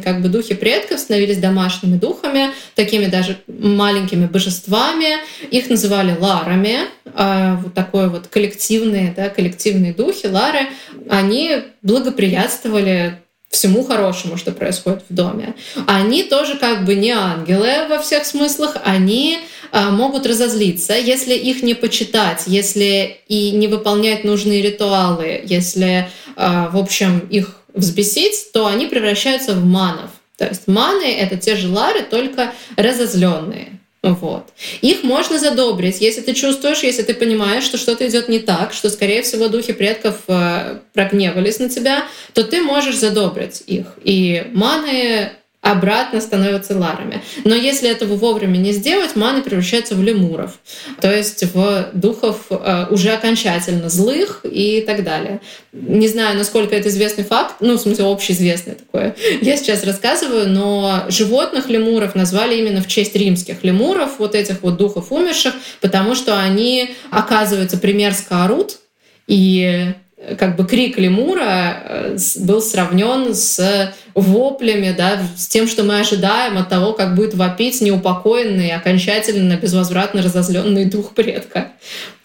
[0.00, 5.18] как бы духи предков становились домашними духами, такими даже маленькими божествами.
[5.50, 6.80] Их называли ларами,
[7.14, 10.68] а вот такой вот коллективные, да, коллективные духи, лары,
[11.08, 13.18] они благоприятствовали
[13.50, 15.54] всему хорошему, что происходит в доме.
[15.86, 19.40] Они тоже как бы не ангелы во всех смыслах, они
[19.72, 26.68] а, могут разозлиться, если их не почитать, если и не выполнять нужные ритуалы, если, а,
[26.68, 30.10] в общем, их взбесить, то они превращаются в манов.
[30.38, 33.79] То есть маны— это те же лары, только разозленные.
[34.02, 34.48] Вот.
[34.80, 38.88] Их можно задобрить, если ты чувствуешь, если ты понимаешь, что что-то идет не так, что,
[38.88, 43.86] скорее всего, духи предков э, прогневались на тебя, то ты можешь задобрить их.
[44.02, 45.32] И маны
[45.62, 47.22] обратно становятся ларами.
[47.44, 50.58] Но если этого вовремя не сделать, маны превращаются в лемуров,
[51.00, 55.40] то есть в духов э, уже окончательно злых и так далее.
[55.72, 59.14] Не знаю, насколько это известный факт, ну, в смысле, общеизвестный такое.
[59.42, 64.78] Я сейчас рассказываю, но животных лемуров назвали именно в честь римских лемуров, вот этих вот
[64.78, 68.78] духов умерших, потому что они, оказывается, примерзко орут,
[69.26, 69.92] и
[70.38, 76.58] как бы крик лемура э, был сравнен с воплями, да, с тем, что мы ожидаем
[76.58, 81.72] от того, как будет вопить неупокоенный, окончательно безвозвратно разозленный дух предка.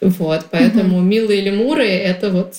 [0.01, 1.05] Вот, поэтому mm-hmm.
[1.05, 2.55] милые лемуры— это вот,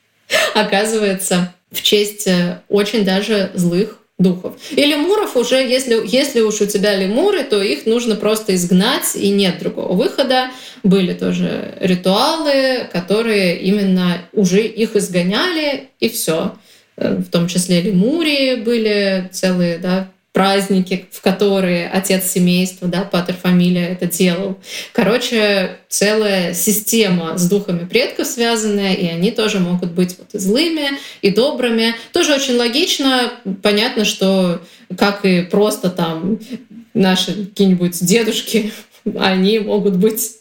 [0.54, 4.54] оказывается, в честь э, очень даже злых духов.
[4.70, 9.28] И лемуров уже, если, если уж у тебя лемуры, то их нужно просто изгнать, и
[9.28, 10.50] нет другого выхода.
[10.82, 16.56] Были тоже ритуалы, которые именно уже их изгоняли, и все.
[16.96, 23.34] Э, в том числе лемурии были целые да, праздники, в которые отец семейства, да, патер
[23.34, 24.58] фамилия это делал.
[24.92, 30.90] Короче, целая система с духами предков связанная, и они тоже могут быть вот и злыми,
[31.22, 31.94] и добрыми.
[32.12, 33.32] Тоже очень логично.
[33.62, 34.60] Понятно, что
[34.98, 36.38] как и просто там
[36.92, 38.74] наши какие-нибудь дедушки,
[39.18, 40.32] они могут быть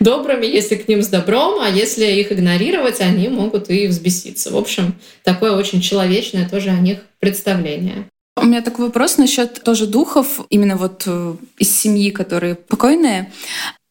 [0.00, 4.50] добрыми, если к ним с добром, а если их игнорировать, они могут и взбеситься.
[4.50, 8.08] В общем, такое очень человечное тоже о них представление.
[8.38, 13.32] У меня такой вопрос насчет тоже духов, именно вот э, из семьи, которые покойные.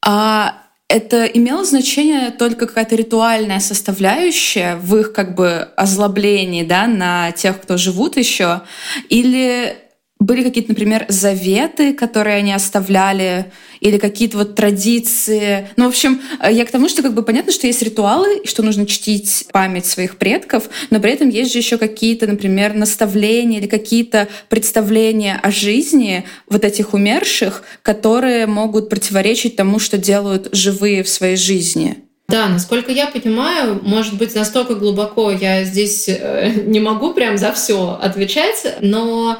[0.06, 7.32] А это имело значение только какая-то ритуальная составляющая в их как бы озлоблении да, на
[7.32, 8.62] тех, кто живут еще?
[9.10, 9.78] Или
[10.20, 13.52] были какие-то, например, заветы, которые они оставляли,
[13.82, 15.70] или какие-то вот традиции.
[15.76, 18.86] Ну, в общем, я к тому, что как бы понятно, что есть ритуалы, что нужно
[18.86, 24.30] чтить память своих предков, но при этом есть же еще какие-то, например, наставления или какие-то
[24.48, 31.36] представления о жизни вот этих умерших, которые могут противоречить тому, что делают живые в своей
[31.36, 31.98] жизни.
[32.28, 37.52] Да, насколько я понимаю, может быть, настолько глубоко я здесь э, не могу прям за
[37.52, 39.38] все отвечать, но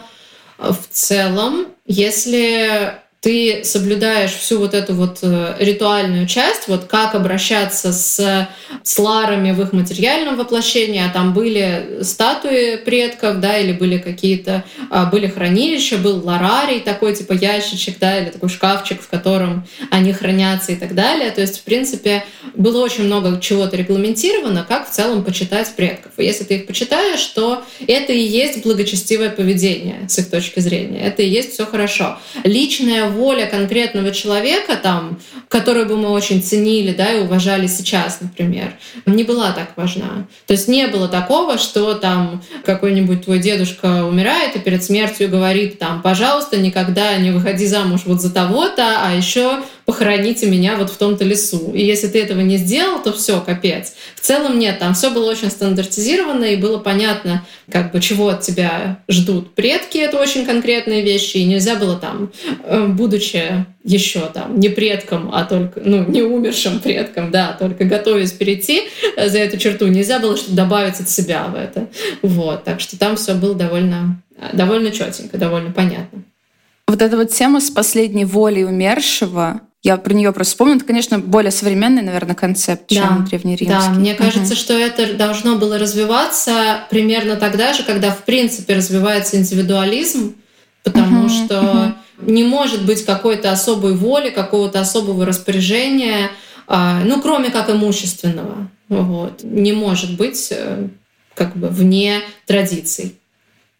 [0.58, 7.92] в целом, если ты соблюдаешь всю вот эту вот э, ритуальную часть, вот как обращаться
[7.92, 8.48] с,
[8.84, 14.64] с ларами в их материальном воплощении, а там были статуи предков, да, или были какие-то,
[14.92, 20.14] а, были хранилища, был ларарий, такой типа ящичек, да, или такой шкафчик, в котором они
[20.14, 21.32] хранятся и так далее.
[21.32, 26.12] То есть, в принципе, было очень много чего-то регламентировано, как в целом почитать предков.
[26.18, 31.00] И если ты их почитаешь, то это и есть благочестивое поведение с их точки зрения.
[31.00, 32.20] Это и есть все хорошо.
[32.44, 38.74] Личная воля конкретного человека, там, которую бы мы очень ценили да, и уважали сейчас, например,
[39.06, 40.28] не была так важна.
[40.46, 45.80] То есть не было такого, что там какой-нибудь твой дедушка умирает и перед смертью говорит
[45.80, 50.98] там, пожалуйста, никогда не выходи замуж вот за того-то, а еще похороните меня вот в
[50.98, 51.72] том-то лесу.
[51.74, 53.94] И если ты этого не сделал, то все, капец.
[54.16, 58.42] В целом нет, там все было очень стандартизировано и было понятно, как бы чего от
[58.42, 62.32] тебя ждут предки, это очень конкретные вещи, и нельзя было там,
[62.64, 68.32] э, будучи еще там не предком, а только, ну, не умершим предком, да, только готовясь
[68.32, 68.84] перейти
[69.16, 71.88] э, за эту черту, нельзя было что добавить от себя в это.
[72.24, 74.22] Вот, так что там все было довольно,
[74.54, 76.24] довольно четенько, довольно понятно.
[76.88, 80.78] Вот эта вот тема с последней волей умершего, я про нее просто вспомнила.
[80.78, 83.68] Это, конечно, более современный, наверное, концепт, чем да, древнеримский.
[83.68, 84.60] Да, мне кажется, угу.
[84.60, 90.38] что это должно было развиваться примерно тогда же, когда, в принципе, развивается индивидуализм,
[90.84, 92.32] потому угу, что угу.
[92.32, 96.32] не может быть какой-то особой воли, какого-то особого распоряжения,
[96.66, 98.72] а, ну, кроме как имущественного.
[98.90, 99.44] Вот.
[99.44, 100.88] Не может быть э,
[101.36, 103.20] как бы вне традиций.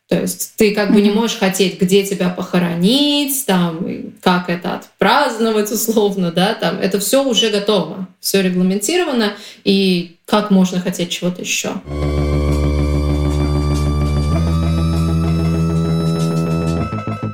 [0.08, 5.72] То есть ты как бы не можешь хотеть, где тебя похоронить, там, как это отпраздновать
[5.72, 11.74] условно, да, там, это все уже готово, все регламентировано, и как можно хотеть чего-то еще.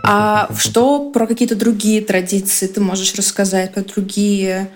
[0.04, 4.70] А что про какие-то другие традиции ты можешь рассказать, про другие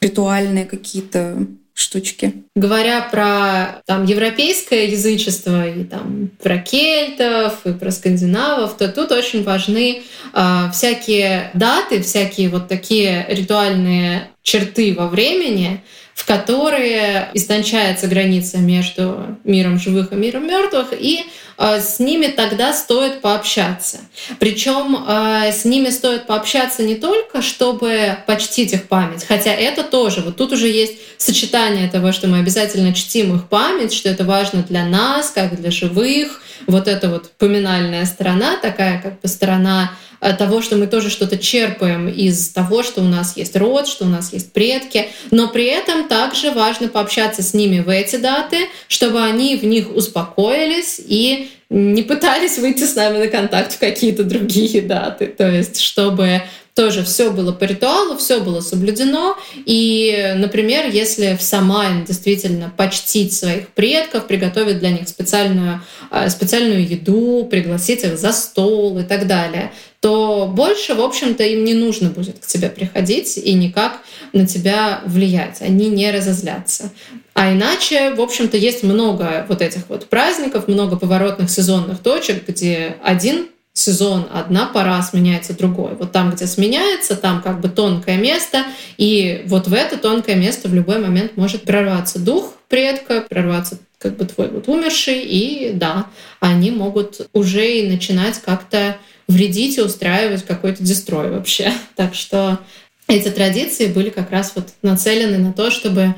[0.00, 2.32] ритуальные какие-то штучки.
[2.54, 9.42] Говоря про там, европейское язычество и там, про кельтов и про скандинавов, то тут очень
[9.42, 15.82] важны э, всякие даты, всякие вот такие ритуальные черты во времени,
[16.14, 21.24] в которые истончается граница между миром живых и миром мертвых, и
[21.58, 23.98] э, с ними тогда стоит пообщаться.
[24.38, 30.20] Причем э, с ними стоит пообщаться не только, чтобы почтить их память, хотя это тоже,
[30.20, 34.62] вот тут уже есть сочетание того, что мы обязательно чтим их память, что это важно
[34.62, 39.92] для нас, как для живых, вот эта вот поминальная сторона, такая как бы сторона
[40.32, 44.08] того, что мы тоже что-то черпаем из того, что у нас есть род, что у
[44.08, 49.22] нас есть предки, но при этом также важно пообщаться с ними в эти даты, чтобы
[49.22, 54.80] они в них успокоились и не пытались выйти с нами на контакт в какие-то другие
[54.82, 55.26] даты.
[55.26, 56.42] То есть, чтобы
[56.74, 59.36] тоже все было по ритуалу, все было соблюдено.
[59.64, 66.86] И, например, если в Самайн действительно почтить своих предков, приготовить для них специальную, э, специальную
[66.86, 72.10] еду, пригласить их за стол и так далее, то больше, в общем-то, им не нужно
[72.10, 74.00] будет к тебе приходить и никак
[74.32, 75.62] на тебя влиять.
[75.62, 76.90] Они не разозлятся.
[77.34, 82.96] А иначе, в общем-то, есть много вот этих вот праздников, много поворотных сезонных точек, где
[83.02, 85.96] один сезон, одна пора сменяется другой.
[85.96, 88.64] Вот там, где сменяется, там как бы тонкое место,
[88.96, 94.16] и вот в это тонкое место в любой момент может прорваться дух предка, прорваться как
[94.16, 96.06] бы твой вот умерший, и да,
[96.38, 98.96] они могут уже и начинать как-то
[99.26, 101.72] вредить и устраивать какой-то дестрой вообще.
[101.96, 102.60] Так что
[103.08, 106.14] эти традиции были как раз вот нацелены на то, чтобы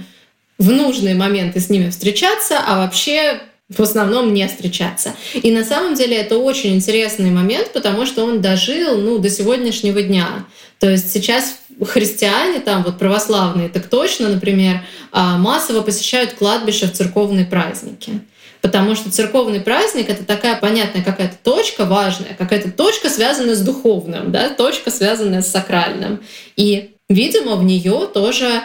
[0.59, 5.15] в нужные моменты с ними встречаться, а вообще в основном не встречаться.
[5.35, 10.03] И на самом деле это очень интересный момент, потому что он дожил ну, до сегодняшнего
[10.03, 10.47] дня.
[10.79, 16.93] То есть сейчас христиане, там вот православные, так точно, например, а, массово посещают кладбище в
[16.93, 18.21] церковные праздники.
[18.61, 24.33] Потому что церковный праздник— это такая понятная какая-то точка важная, какая-то точка, связанная с духовным,
[24.33, 26.21] да, точка, связанная с сакральным.
[26.57, 28.63] И, видимо, в нее тоже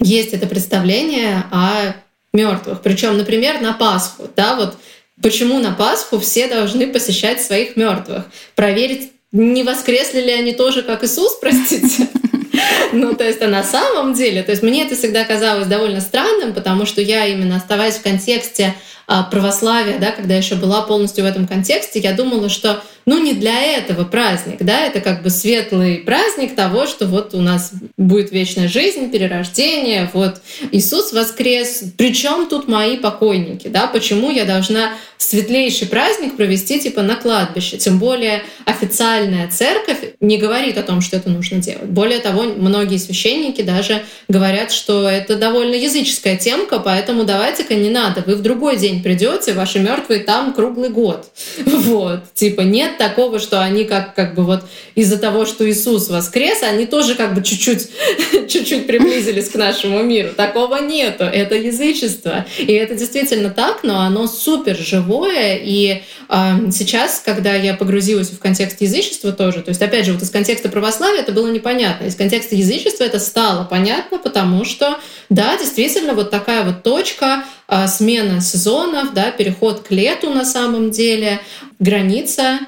[0.00, 1.94] есть это представление о
[2.32, 2.80] мертвых.
[2.82, 4.76] Причем, например, на Пасху, да, вот
[5.22, 8.24] почему на Пасху все должны посещать своих мертвых,
[8.54, 12.08] проверить, не воскресли ли они тоже, как Иисус, простите.
[12.92, 16.52] Ну, то есть, а на самом деле, то есть мне это всегда казалось довольно странным,
[16.52, 18.74] потому что я именно оставаясь в контексте
[19.06, 23.34] а, православия, да, когда еще была полностью в этом контексте, я думала, что ну не
[23.34, 28.30] для этого праздник, да, это как бы светлый праздник того, что вот у нас будет
[28.30, 30.40] вечная жизнь, перерождение, вот
[30.70, 37.16] Иисус воскрес, причем тут мои покойники, да, почему я должна светлейший праздник провести типа на
[37.16, 41.86] кладбище, тем более официальная церковь не говорит о том, что это нужно делать.
[41.86, 48.22] Более того, многие священники даже говорят, что это довольно языческая темка, поэтому давайте-ка не надо,
[48.26, 51.26] вы в другой день придете, ваши мертвые там круглый год,
[51.64, 54.64] вот, типа нет такого, что они как, как бы вот
[54.94, 57.88] из-за того, что Иисус воскрес, они тоже как бы чуть-чуть,
[58.48, 60.30] чуть-чуть приблизились к нашему миру.
[60.36, 61.24] Такого нету.
[61.24, 62.44] Это язычество.
[62.58, 65.58] И это действительно так, но оно супер живое.
[65.62, 70.22] И э, сейчас, когда я погрузилась в контекст язычества тоже, то есть, опять же, вот
[70.22, 72.06] из контекста православия это было непонятно.
[72.06, 77.86] Из контекста язычества это стало понятно, потому что, да, действительно, вот такая вот точка, э,
[77.86, 81.40] смена сезонов, да, переход к лету на самом деле,
[81.78, 82.60] граница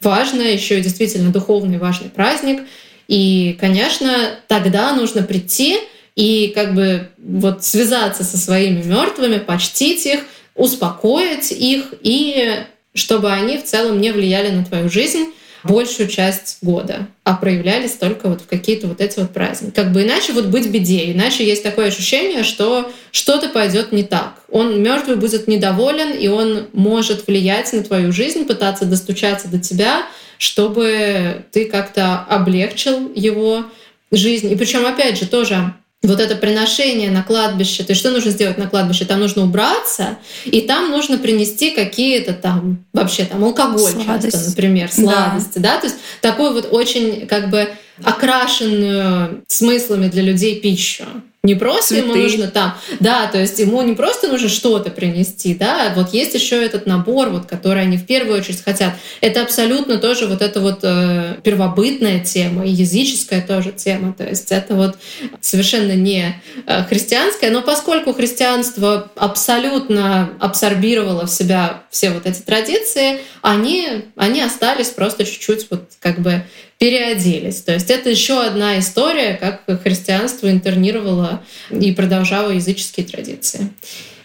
[0.00, 2.62] важно, еще действительно духовный важный праздник.
[3.08, 5.78] И, конечно, тогда нужно прийти
[6.16, 10.20] и как бы вот связаться со своими мертвыми, почтить их,
[10.54, 12.64] успокоить их, и
[12.94, 15.26] чтобы они в целом не влияли на твою жизнь,
[15.66, 19.74] большую часть года, а проявлялись только вот в какие-то вот эти вот праздники.
[19.74, 24.34] Как бы иначе вот быть беде, иначе есть такое ощущение, что что-то пойдет не так.
[24.48, 30.06] Он мертвый будет недоволен, и он может влиять на твою жизнь, пытаться достучаться до тебя,
[30.38, 33.64] чтобы ты как-то облегчил его
[34.10, 34.52] жизнь.
[34.52, 38.58] И причем, опять же, тоже вот это приношение на кладбище, то есть что нужно сделать
[38.58, 39.04] на кладбище?
[39.04, 44.32] Там нужно убраться, и там нужно принести какие-то там вообще там алкоголь Сладость.
[44.32, 45.74] часто, например, сладости, да.
[45.74, 47.68] да, то есть такой вот очень как бы
[48.02, 51.04] окрашенную смыслами для людей пищу.
[51.46, 52.08] Не просто Цветы.
[52.08, 56.34] ему нужно там, да, то есть ему не просто нужно что-то принести, да, вот есть
[56.34, 58.94] еще этот набор, вот, который они в первую очередь хотят.
[59.20, 64.50] Это абсолютно тоже вот эта вот э, первобытная тема и языческая тоже тема, то есть
[64.50, 64.96] это вот
[65.40, 66.34] совершенно не
[66.66, 74.40] э, христианская, но поскольку христианство абсолютно абсорбировало в себя все вот эти традиции, они, они
[74.40, 76.42] остались просто чуть-чуть вот как бы
[76.78, 77.62] переоделись.
[77.62, 83.70] То есть это еще одна история, как христианство интернировало и продолжало языческие традиции.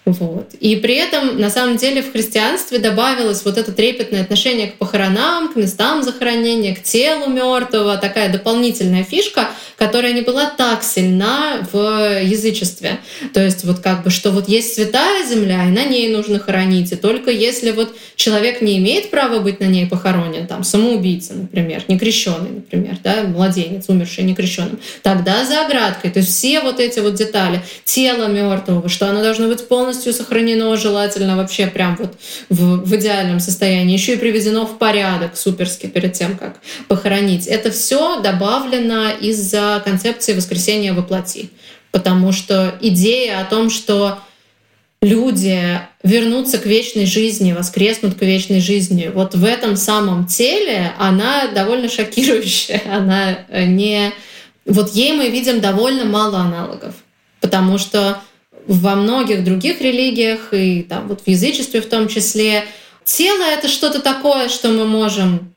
[0.04, 0.54] Вот.
[0.60, 5.54] И при этом, на самом деле, в христианстве добавилось вот это трепетное отношение к похоронам,
[5.54, 12.21] к местам захоронения, к телу мертвого, такая дополнительная фишка, которая не была так сильна в
[12.21, 12.99] язычестве.
[13.34, 16.91] То есть вот как бы, что вот есть святая земля, и на ней нужно хоронить,
[16.91, 21.84] и только если вот человек не имеет права быть на ней похоронен, там, самоубийца, например,
[21.88, 26.11] некрещенный, например, да, младенец, умерший некрещенным, тогда за оградкой.
[26.11, 30.77] То есть все вот эти вот детали, тело мертвого, что оно должно быть полностью сохранено,
[30.77, 32.13] желательно вообще прям вот
[32.49, 36.57] в, в идеальном состоянии, еще и приведено в порядок суперски перед тем, как
[36.88, 37.47] похоронить.
[37.47, 41.49] Это все добавлено из-за концепции воскресения воплоти.
[41.91, 44.19] Потому что идея о том, что
[45.01, 51.47] люди вернутся к вечной жизни, воскреснут к вечной жизни, вот в этом самом теле, она
[51.47, 52.82] довольно шокирующая.
[52.91, 54.13] Она не...
[54.65, 56.93] Вот ей мы видим довольно мало аналогов.
[57.39, 58.22] Потому что
[58.67, 62.65] во многих других религиях и там вот в язычестве в том числе
[63.03, 65.51] тело это что-то такое, что мы можем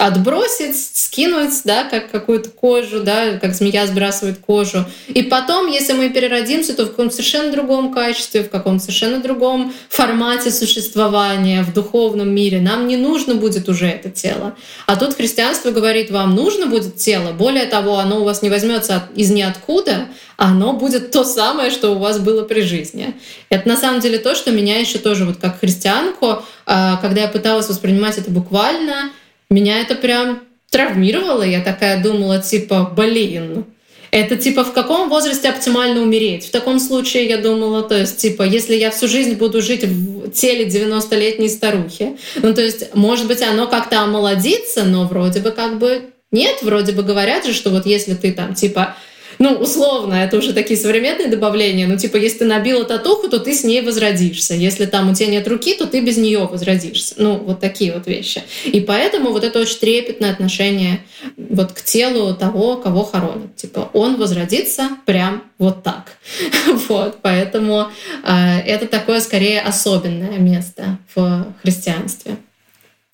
[0.00, 4.86] отбросить, скинуть, да, как какую-то кожу, да, как змея сбрасывает кожу.
[5.08, 9.74] И потом, если мы переродимся, то в каком-то совершенно другом качестве, в каком-то совершенно другом
[9.90, 12.62] формате существования, в духовном мире.
[12.62, 14.56] Нам не нужно будет уже это тело.
[14.86, 17.32] А тут христианство говорит, вам нужно будет тело.
[17.32, 21.98] Более того, оно у вас не возьмется из ниоткуда, оно будет то самое, что у
[21.98, 23.14] вас было при жизни.
[23.50, 27.28] Это на самом деле то, что меня еще тоже вот как христианку, а, когда я
[27.28, 29.10] пыталась воспринимать это буквально,
[29.50, 31.42] меня это прям травмировало.
[31.42, 33.64] Я такая думала, типа, блин,
[34.10, 36.46] это типа в каком возрасте оптимально умереть?
[36.46, 40.30] В таком случае я думала, то есть типа, если я всю жизнь буду жить в
[40.30, 45.78] теле 90-летней старухи, ну то есть, может быть, оно как-то омолодится, но вроде бы как
[45.78, 48.96] бы нет, вроде бы говорят же, что вот если ты там типа
[49.40, 53.54] ну, условно, это уже такие современные добавления, ну, типа, если ты набила татуху, то ты
[53.54, 54.52] с ней возродишься.
[54.52, 57.14] Если там у тебя нет руки, то ты без нее возродишься.
[57.16, 58.42] Ну, вот такие вот вещи.
[58.66, 61.00] И поэтому вот это очень трепетное отношение
[61.38, 63.56] вот к телу того, кого хоронят.
[63.56, 66.18] Типа, он возродится прям вот так.
[66.90, 67.88] вот, поэтому
[68.22, 72.36] э, это такое скорее особенное место в христианстве.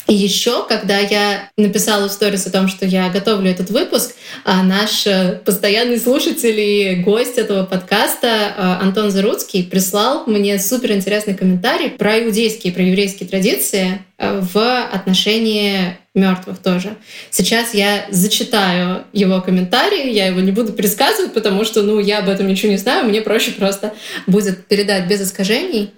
[0.09, 4.63] И еще, когда я написала в сторис о том, что я готовлю этот выпуск, а,
[4.63, 11.35] наш э, постоянный слушатель и гость этого подкаста а, Антон Заруцкий прислал мне супер интересный
[11.35, 16.97] комментарий про иудейские, про еврейские традиции э, в отношении мертвых тоже.
[17.31, 22.29] Сейчас я зачитаю его комментарий, я его не буду пересказывать, потому что, ну, я об
[22.29, 23.93] этом ничего не знаю, мне проще просто
[24.29, 25.93] будет передать без искажений.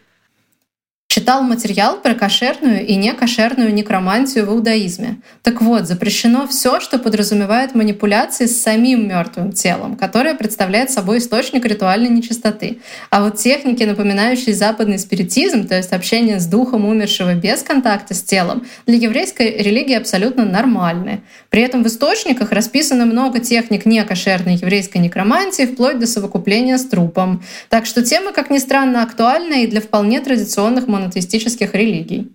[1.11, 5.17] Читал материал про кошерную и некошерную некромантию в иудаизме.
[5.43, 11.65] Так вот, запрещено все, что подразумевает манипуляции с самим мертвым телом, которое представляет собой источник
[11.65, 12.81] ритуальной нечистоты.
[13.09, 18.23] А вот техники, напоминающие западный спиритизм, то есть общение с духом умершего без контакта с
[18.23, 21.23] телом, для еврейской религии абсолютно нормальны.
[21.49, 27.43] При этом в источниках расписано много техник некошерной еврейской некромантии, вплоть до совокупления с трупом.
[27.71, 32.29] Так что тема, как ни странно, актуальна и для вполне традиционных монотеистических религий.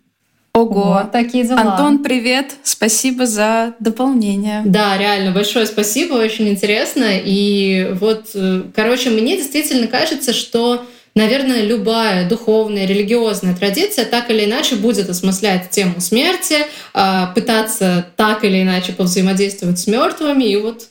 [0.55, 1.59] Ого, вот такие дела.
[1.59, 4.61] Антон, привет, спасибо за дополнение.
[4.65, 7.07] Да, реально, большое спасибо, очень интересно.
[7.11, 10.85] И вот, э, короче, мне действительно кажется, что
[11.15, 16.57] наверное, любая духовная, религиозная традиция так или иначе будет осмыслять тему смерти,
[16.93, 20.87] а, пытаться так или иначе повзаимодействовать с мертвыми, и вот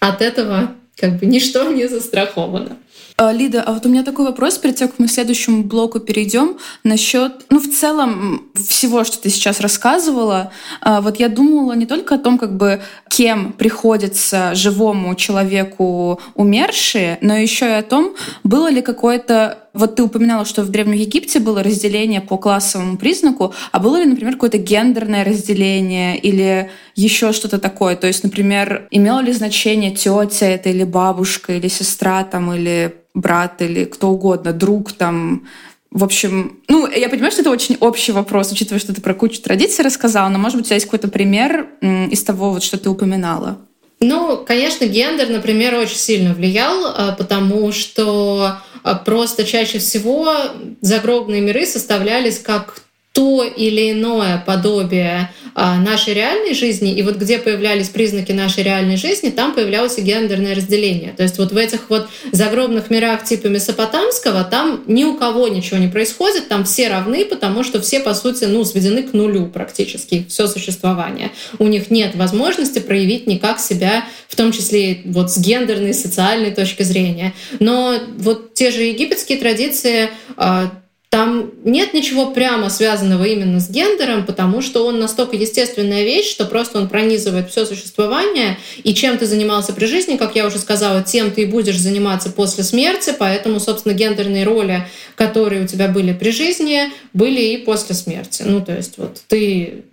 [0.00, 2.76] от этого как бы ничто не застраховано.
[3.16, 6.00] А, Лида, а вот у меня такой вопрос, перед тем, как мы к следующему блоку
[6.00, 10.52] перейдем, насчет, ну, в целом, всего, что ты сейчас рассказывала.
[10.80, 17.18] А, вот я думала не только о том, как бы, кем приходится живому человеку умершие,
[17.20, 21.40] но еще и о том, было ли какое-то вот ты упоминала, что в Древнем Египте
[21.40, 27.58] было разделение по классовому признаку, а было ли, например, какое-то гендерное разделение или еще что-то
[27.58, 27.96] такое?
[27.96, 33.62] То есть, например, имело ли значение тетя это или бабушка, или сестра там, или брат
[33.62, 35.46] или кто угодно, друг там,
[35.90, 39.40] в общем, ну, я понимаю, что это очень общий вопрос, учитывая, что ты про кучу
[39.42, 42.88] традиций рассказала, но, может быть, у тебя есть какой-то пример из того, вот, что ты
[42.88, 43.58] упоминала?
[44.02, 50.34] Ну, конечно, гендер, например, очень сильно влиял, а, потому что а, просто чаще всего
[50.80, 52.82] загробные миры составлялись как
[53.12, 58.96] то или иное подобие а, нашей реальной жизни, и вот где появлялись признаки нашей реальной
[58.96, 61.12] жизни, там появлялось и гендерное разделение.
[61.14, 65.76] То есть вот в этих вот загробных мирах типа Месопотамского там ни у кого ничего
[65.76, 70.24] не происходит, там все равны, потому что все, по сути, ну, сведены к нулю практически,
[70.28, 71.32] все существование.
[71.58, 76.82] У них нет возможности проявить никак себя, в том числе вот с гендерной, социальной точки
[76.82, 77.34] зрения.
[77.60, 80.08] Но вот те же египетские традиции
[80.38, 80.72] а,
[81.12, 86.46] там нет ничего прямо связанного именно с гендером, потому что он настолько естественная вещь, что
[86.46, 88.56] просто он пронизывает все существование.
[88.82, 92.30] И чем ты занимался при жизни, как я уже сказала, тем ты и будешь заниматься
[92.30, 93.14] после смерти.
[93.18, 98.44] Поэтому, собственно, гендерные роли, которые у тебя были при жизни, были и после смерти.
[98.46, 99.84] Ну, то есть вот ты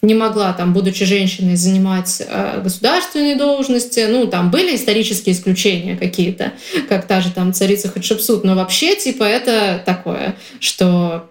[0.00, 4.06] не могла, там, будучи женщиной, занимать э, государственные должности.
[4.08, 6.54] Ну, там были исторические исключения какие-то,
[6.88, 8.44] как та же там царица Хатшепсут.
[8.44, 11.30] Но вообще, типа, это такое что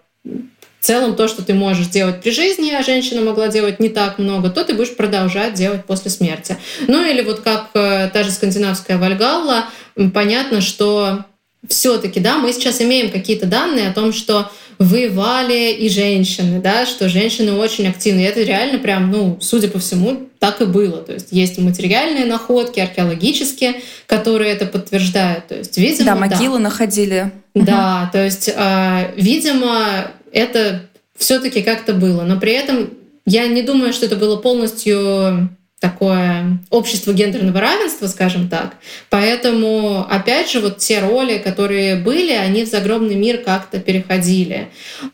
[0.83, 4.19] в целом то, что ты можешь делать при жизни, а женщина могла делать не так
[4.19, 6.57] много, то ты будешь продолжать делать после смерти.
[6.87, 9.65] Ну или вот как э, та же скандинавская Вальгалла,
[10.13, 11.25] понятно, что
[11.67, 14.51] все-таки, да, мы сейчас имеем какие-то данные о том, что
[14.83, 18.21] воевали и женщины, да, что женщины очень активны.
[18.21, 20.97] И это реально прям, ну, судя по всему, так и было.
[20.97, 25.47] То есть есть материальные находки, археологические, которые это подтверждают.
[25.47, 26.63] То есть, видимо, да, могилы да.
[26.63, 27.31] находили.
[27.55, 28.11] Да, угу.
[28.13, 30.81] то есть, э, видимо, это
[31.17, 32.23] все-таки как-то было.
[32.23, 32.89] Но при этом
[33.25, 35.49] я не думаю, что это было полностью
[35.83, 38.75] такое общество гендерного равенства, скажем так.
[39.09, 44.69] Поэтому, опять же, вот те роли, которые были, они в загробный мир как-то переходили.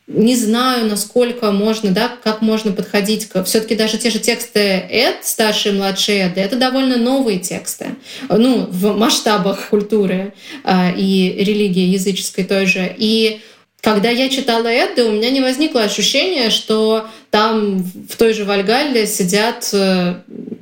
[0.06, 3.42] Не знаю, насколько можно, да, как можно подходить к...
[3.42, 7.96] все таки даже те же тексты Эд, старшие и младшие Эд, это довольно новые тексты.
[8.28, 12.94] Ну, в масштабах культуры э, и религии языческой той же.
[12.96, 13.40] И
[13.80, 19.06] когда я читала Эдды, у меня не возникло ощущения, что там в той же Вальгалле
[19.06, 20.16] сидят э,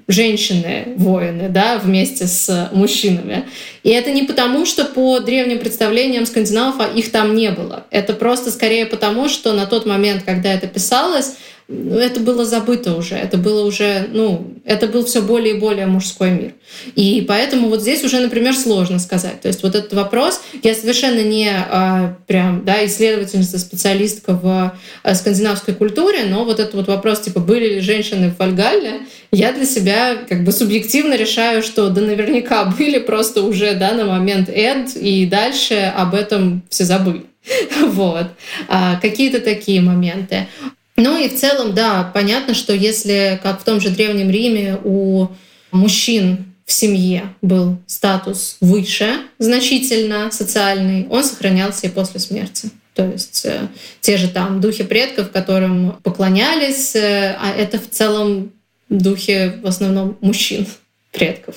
[0.07, 3.45] женщины-воины, да, вместе с мужчинами.
[3.83, 7.85] И это не потому, что по древним представлениям скандинавов их там не было.
[7.91, 11.37] Это просто скорее потому, что на тот момент, когда это писалось,
[11.69, 16.31] это было забыто уже, это было уже, ну, это был все более и более мужской
[16.31, 16.53] мир.
[16.95, 19.43] И поэтому вот здесь уже, например, сложно сказать.
[19.43, 25.14] То есть вот этот вопрос, я совершенно не а, прям, да, исследовательница, специалистка в а,
[25.14, 29.01] скандинавской культуре, но вот этот вот вопрос, типа, были ли женщины в Вальгалле,
[29.31, 34.07] я для себя как бы субъективно решаю, что да наверняка были, просто уже, да, на
[34.07, 37.27] момент Эд, и дальше об этом все забыли.
[37.89, 38.27] Вот.
[38.69, 40.49] А, какие-то такие моменты.
[40.99, 45.29] Ну и в целом, да, понятно, что если, как в том же Древнем Риме, у
[45.71, 52.71] мужчин в семье был статус выше значительно социальный, он сохранялся и после смерти.
[52.95, 53.69] То есть э,
[54.01, 58.53] те же там духи предков, которым поклонялись, э, а это в целом
[58.89, 60.67] духи в основном мужчин
[61.13, 61.55] предков.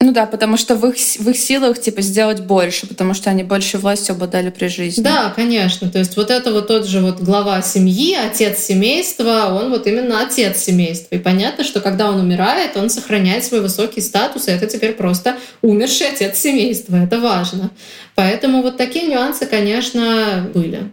[0.00, 3.42] Ну да, потому что в их, в их силах типа сделать больше, потому что они
[3.42, 5.02] больше властью обладали при жизни.
[5.02, 5.88] Да, конечно.
[5.88, 10.20] То есть вот это вот тот же вот глава семьи, отец семейства, он вот именно
[10.20, 11.14] отец семейства.
[11.14, 15.36] И понятно, что когда он умирает, он сохраняет свой высокий статус, и это теперь просто
[15.62, 16.96] умерший отец семейства.
[16.96, 17.70] Это важно.
[18.14, 20.90] Поэтому вот такие нюансы, конечно, были.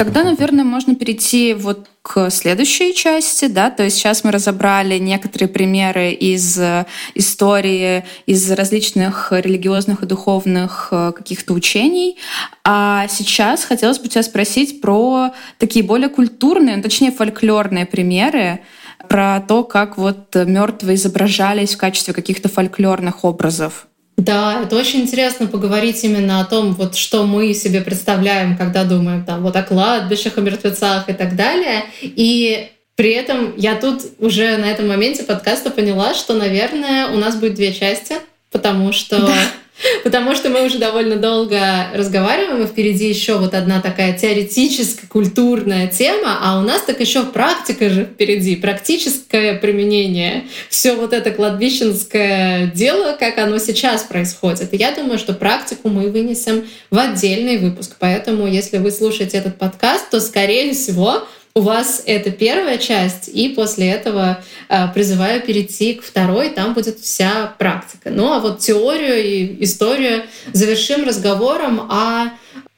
[0.00, 5.46] Тогда, наверное, можно перейти вот к следующей части, да, то есть сейчас мы разобрали некоторые
[5.50, 12.16] примеры из э, истории, из различных религиозных и духовных э, каких-то учений,
[12.64, 18.60] а сейчас хотелось бы тебя спросить про такие более культурные, ну, точнее фольклорные примеры,
[19.06, 23.86] про то, как вот мертвые изображались в качестве каких-то фольклорных образов.
[24.16, 29.24] Да, это очень интересно поговорить именно о том, вот что мы себе представляем, когда думаем
[29.24, 31.84] там вот о кладбищах, о мертвецах и так далее.
[32.02, 37.36] И при этом я тут уже на этом моменте подкаста поняла, что, наверное, у нас
[37.36, 38.16] будет две части,
[38.50, 39.34] потому что да.
[40.04, 45.86] Потому что мы уже довольно долго разговариваем, и впереди еще вот одна такая теоретическая, культурная
[45.86, 50.44] тема, а у нас так еще практика же впереди, практическое применение.
[50.68, 54.72] Все вот это кладбищенское дело, как оно сейчас происходит.
[54.72, 57.96] И я думаю, что практику мы вынесем в отдельный выпуск.
[57.98, 63.48] Поэтому, если вы слушаете этот подкаст, то, скорее всего, у вас это первая часть, и
[63.48, 68.10] после этого э, призываю перейти к второй, там будет вся практика.
[68.10, 72.30] Ну а вот теорию и историю завершим разговором о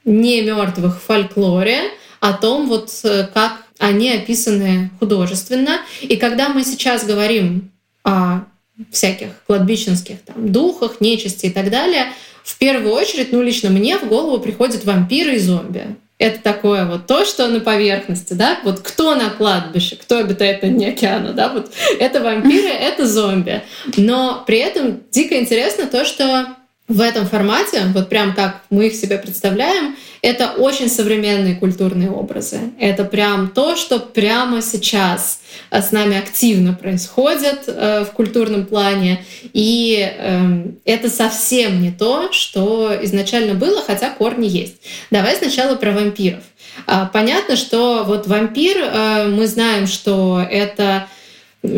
[0.05, 1.83] не мертвых фольклоре,
[2.21, 5.81] о том, вот э, как они описаны художественно.
[6.01, 7.71] И когда мы сейчас говорим
[8.05, 8.45] о
[8.91, 12.07] всяких кладбищенских там, духах, нечисти и так далее,
[12.43, 17.09] в первую очередь, ну лично мне в голову приходят вампиры и зомби это такое вот
[17.09, 21.49] то, что на поверхности, да, вот кто на кладбище, кто обитает на дне океана, да,
[21.49, 23.63] вот это вампиры, это зомби.
[23.97, 26.47] Но при этом дико интересно то, что
[26.89, 32.59] в этом формате, вот прям как мы их себе представляем, это очень современные культурные образы.
[32.79, 39.25] Это прям то, что прямо сейчас с нами активно происходит э, в культурном плане.
[39.53, 44.77] И э, это совсем не то, что изначально было, хотя корни есть.
[45.11, 46.43] Давай сначала про вампиров.
[46.87, 51.09] Э, понятно, что вот вампир, э, мы знаем, что это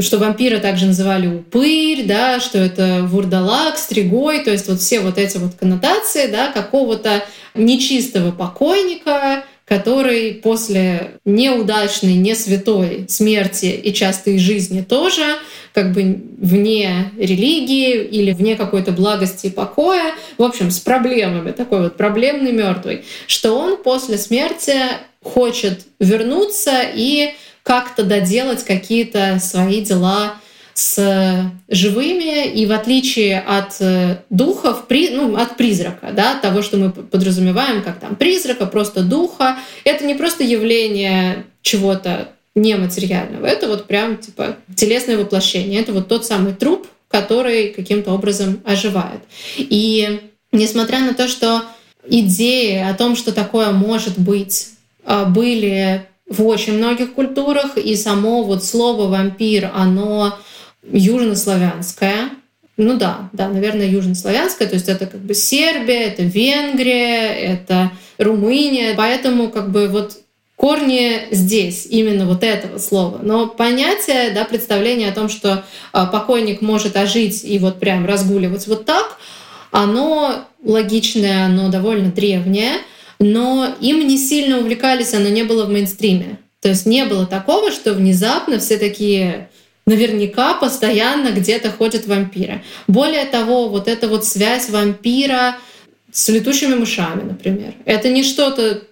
[0.00, 5.18] что вампира также называли упырь, да, что это вурдалак, стригой, то есть вот все вот
[5.18, 7.24] эти вот коннотации, да, какого-то
[7.54, 15.24] нечистого покойника, который после неудачной, не святой смерти и частой жизни тоже
[15.72, 21.82] как бы вне религии или вне какой-то благости и покоя, в общем, с проблемами, такой
[21.82, 24.74] вот проблемный мертвый, что он после смерти
[25.22, 27.34] хочет вернуться и
[27.64, 30.36] как-то доделать какие-то свои дела
[30.74, 36.76] с живыми, и в отличие от э, духов, при, ну, от призрака, да, того, что
[36.76, 43.86] мы подразумеваем как там призрака, просто духа, это не просто явление чего-то нематериального, это вот
[43.86, 49.20] прям типа телесное воплощение, это вот тот самый труп, который каким-то образом оживает.
[49.56, 51.62] И несмотря на то, что
[52.04, 54.70] идеи о том, что такое может быть,
[55.04, 56.06] а, были
[56.36, 60.38] в очень многих культурах, и само вот слово «вампир», оно
[60.90, 62.30] южнославянское,
[62.76, 68.94] ну да, да, наверное, южнославянское, то есть это как бы Сербия, это Венгрия, это Румыния,
[68.96, 70.18] поэтому как бы вот
[70.56, 73.20] корни здесь, именно вот этого слова.
[73.22, 78.66] Но понятие, да, представление о том, что а, покойник может ожить и вот прям разгуливать
[78.66, 79.18] вот так,
[79.70, 82.78] оно логичное, оно довольно древнее,
[83.18, 86.38] но им не сильно увлекались, оно не было в мейнстриме.
[86.60, 89.50] То есть не было такого, что внезапно все такие
[89.86, 92.62] наверняка постоянно где-то ходят вампиры.
[92.88, 95.58] Более того, вот эта вот связь вампира
[96.10, 98.82] с летучими мышами, например, это не что-то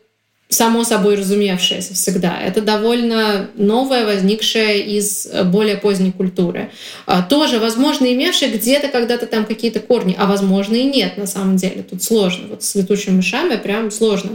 [0.53, 2.39] само собой разумевшееся всегда.
[2.39, 6.71] Это довольно новое, возникшее из э, более поздней культуры.
[7.07, 11.57] А, тоже, возможно, имевшее где-то когда-то там какие-то корни, а возможно и нет на самом
[11.57, 11.83] деле.
[11.83, 12.49] Тут сложно.
[12.49, 14.33] Вот с летучими мышами прям сложно.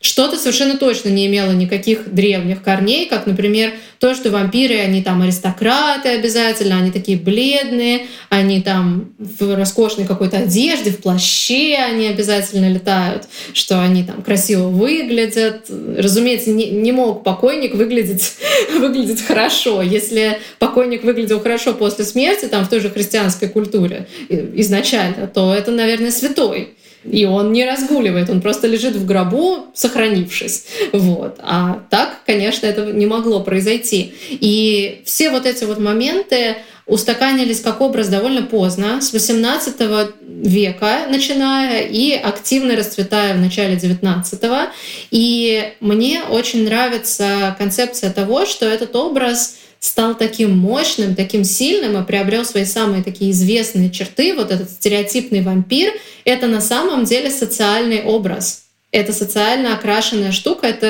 [0.00, 5.20] Что-то совершенно точно не имело никаких древних корней, как, например, то, что вампиры, они там
[5.20, 12.72] аристократы обязательно, они такие бледные, они там в роскошной какой-то одежде, в плаще они обязательно
[12.72, 15.59] летают, что они там красиво выглядят.
[15.68, 18.34] Разумеется, не, не мог покойник выглядеть,
[18.78, 19.82] выглядеть хорошо.
[19.82, 25.70] Если покойник выглядел хорошо после смерти, там в той же христианской культуре изначально, то это,
[25.70, 26.74] наверное, святой.
[27.04, 30.66] И он не разгуливает, он просто лежит в гробу, сохранившись.
[30.92, 31.36] Вот.
[31.40, 34.12] А так, конечно, этого не могло произойти.
[34.28, 41.82] И все вот эти вот моменты устаканились как образ довольно поздно, с XVIII века начиная
[41.82, 44.68] и активно расцветая в начале XIX.
[45.10, 52.06] И мне очень нравится концепция того, что этот образ— стал таким мощным, таким сильным и
[52.06, 55.92] приобрел свои самые такие известные черты, вот этот стереотипный вампир,
[56.24, 58.64] это на самом деле социальный образ.
[58.92, 60.86] Это социально окрашенная штука, это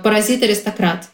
[0.00, 1.08] э, паразит-аристократ.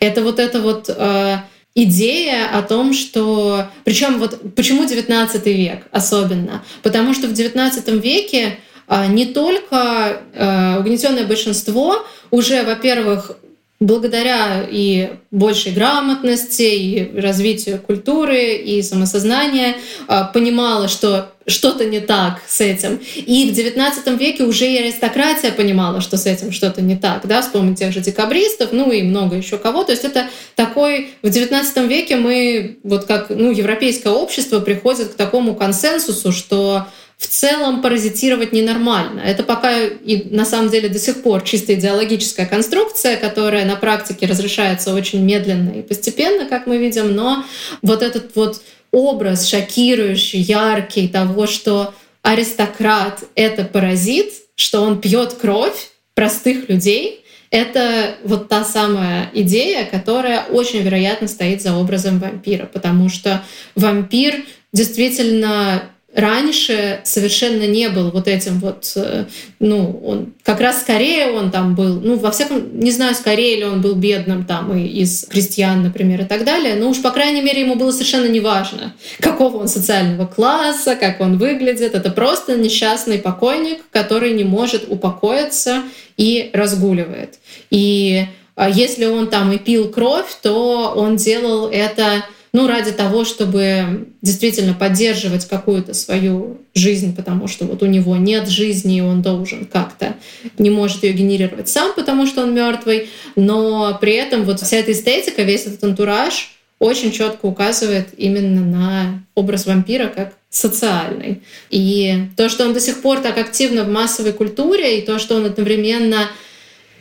[0.00, 1.36] Это вот эта вот э,
[1.74, 3.66] идея о том, что...
[3.84, 6.64] Причем вот почему 19 век особенно?
[6.82, 13.36] Потому что в 19 веке э, не только э, угнетенное большинство уже, во-первых,
[13.80, 19.76] благодаря и большей грамотности, и развитию культуры, и самосознания
[20.08, 23.00] а, понимала, что что-то не так с этим.
[23.14, 27.26] И в XIX веке уже и аристократия понимала, что с этим что-то не так.
[27.26, 27.40] Да?
[27.40, 29.84] Вспомним тех же декабристов, ну и много еще кого.
[29.84, 30.26] То есть это
[30.56, 31.10] такой...
[31.22, 36.86] В XIX веке мы, вот как ну, европейское общество, приходит к такому консенсусу, что
[37.18, 39.20] в целом паразитировать ненормально.
[39.20, 44.26] Это пока и на самом деле до сих пор чисто идеологическая конструкция, которая на практике
[44.26, 47.44] разрешается очень медленно и постепенно, как мы видим, но
[47.82, 48.62] вот этот вот
[48.92, 51.92] образ шокирующий, яркий того, что
[52.22, 60.44] аристократ— это паразит, что он пьет кровь простых людей, это вот та самая идея, которая
[60.44, 63.42] очень вероятно стоит за образом вампира, потому что
[63.74, 65.82] вампир действительно
[66.14, 69.26] раньше совершенно не был вот этим вот, э,
[69.60, 73.64] ну, он как раз скорее он там был, ну, во всяком, не знаю, скорее ли
[73.64, 77.42] он был бедным там и из крестьян, например, и так далее, но уж, по крайней
[77.42, 83.18] мере, ему было совершенно неважно, какого он социального класса, как он выглядит, это просто несчастный
[83.18, 85.82] покойник, который не может упокоиться
[86.16, 87.34] и разгуливает.
[87.70, 88.24] И
[88.56, 94.08] а, если он там и пил кровь, то он делал это ну, ради того, чтобы
[94.22, 99.66] действительно поддерживать какую-то свою жизнь, потому что вот у него нет жизни, и он должен
[99.66, 100.14] как-то
[100.58, 104.92] не может ее генерировать сам, потому что он мертвый, но при этом вот вся эта
[104.92, 111.42] эстетика, весь этот антураж очень четко указывает именно на образ вампира как социальный.
[111.70, 115.36] И то, что он до сих пор так активно в массовой культуре, и то, что
[115.36, 116.30] он одновременно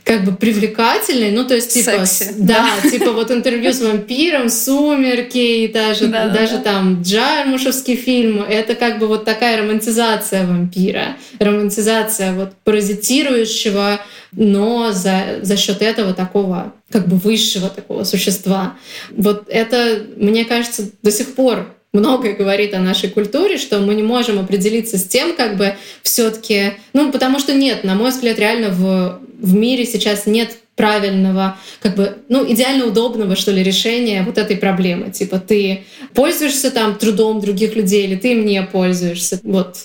[0.07, 4.49] как бы привлекательный, ну то есть типа, Секси, да, да, типа вот интервью с вампиром,
[4.49, 10.47] сумерки и даже да, даже да, там Джармушевский фильм, это как бы вот такая романтизация
[10.47, 13.99] вампира, романтизация вот паразитирующего,
[14.31, 18.77] но за за счет этого такого как бы высшего такого существа.
[19.11, 24.03] Вот это, мне кажется, до сих пор многое говорит о нашей культуре, что мы не
[24.03, 28.69] можем определиться с тем, как бы все-таки, ну, потому что нет, на мой взгляд, реально
[28.69, 34.38] в, в мире сейчас нет правильного, как бы, ну, идеально удобного, что ли, решения вот
[34.38, 35.09] этой проблемы.
[35.09, 39.39] Типа ты пользуешься там трудом других людей или ты им не пользуешься.
[39.41, 39.77] Вот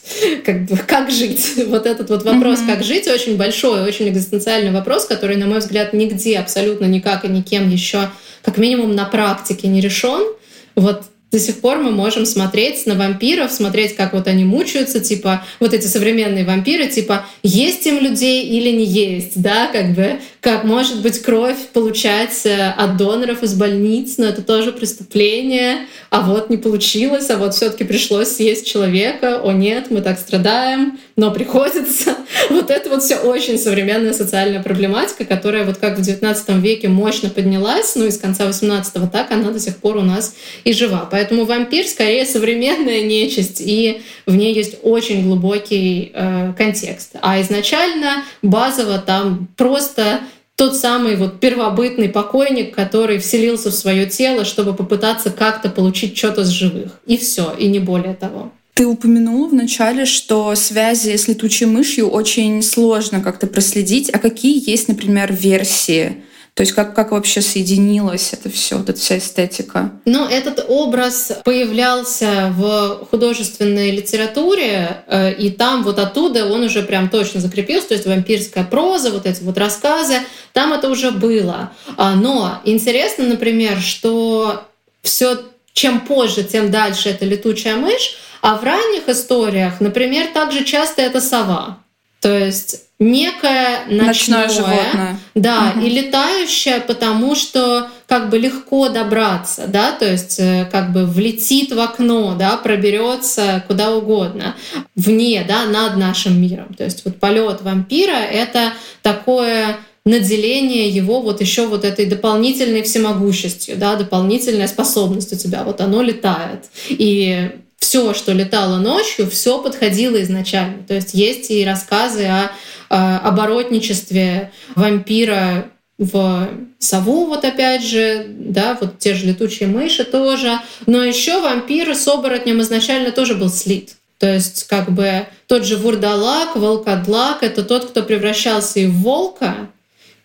[0.44, 1.54] как бы как жить?
[1.66, 2.74] Вот этот вот вопрос, mm-hmm.
[2.74, 7.28] как жить, очень большой, очень экзистенциальный вопрос, который, на мой взгляд, нигде абсолютно никак и
[7.28, 8.10] никем еще,
[8.42, 10.26] как минимум на практике не решен.
[10.74, 15.44] Вот до сих пор мы можем смотреть на вампиров, смотреть, как вот они мучаются, типа
[15.60, 20.64] вот эти современные вампиры, типа есть им людей или не есть, да, как бы как
[20.64, 26.56] может быть кровь получать от доноров из больниц, но это тоже преступление, а вот не
[26.56, 32.16] получилось, а вот все таки пришлось съесть человека, о нет, мы так страдаем, но приходится.
[32.50, 37.28] Вот это вот все очень современная социальная проблематика, которая вот как в XIX веке мощно
[37.28, 40.34] поднялась, ну и с конца XVIII так она до сих пор у нас
[40.64, 41.08] и жива.
[41.10, 47.16] Поэтому вампир скорее современная нечисть, и в ней есть очень глубокий э, контекст.
[47.20, 50.20] А изначально базово там просто
[50.62, 56.44] тот самый вот первобытный покойник, который вселился в свое тело, чтобы попытаться как-то получить что-то
[56.44, 57.00] с живых.
[57.04, 58.52] И все, и не более того.
[58.74, 64.08] Ты упомянула вначале, что связи с летучей мышью очень сложно как-то проследить.
[64.10, 66.22] А какие есть, например, версии?
[66.54, 69.90] То есть как, как вообще соединилось это все, вот эта вся эстетика?
[70.04, 77.08] Ну, этот образ появлялся в художественной литературе, э, и там вот оттуда он уже прям
[77.08, 80.20] точно закрепился, то есть вампирская проза, вот эти вот рассказы,
[80.52, 81.72] там это уже было.
[81.96, 84.64] А, но интересно, например, что
[85.00, 85.38] все
[85.72, 91.20] чем позже, тем дальше это летучая мышь, а в ранних историях, например, также часто это
[91.22, 91.78] сова.
[92.22, 95.18] То есть некое ночное, ночное животное.
[95.34, 95.84] Да, угу.
[95.84, 101.72] и летающее, потому что как бы легко добраться, да, то есть э, как бы влетит
[101.72, 104.54] в окно, да, проберется куда угодно,
[104.94, 106.74] вне, да, над нашим миром.
[106.74, 113.76] То есть вот полет вампира— это такое наделение его вот еще вот этой дополнительной всемогущестью,
[113.76, 116.66] да, дополнительная способность у тебя, вот оно летает.
[116.88, 117.50] И
[117.92, 120.82] все, что летало ночью, все подходило изначально.
[120.88, 122.50] То есть есть и рассказы о,
[122.88, 125.66] о оборотничестве вампира
[125.98, 130.58] в сову, вот опять же, да, вот те же летучие мыши тоже.
[130.86, 133.96] Но еще вампир с оборотнем изначально тоже был слит.
[134.18, 139.68] То есть как бы тот же вурдалак, волкодлак— это тот, кто превращался и в волка,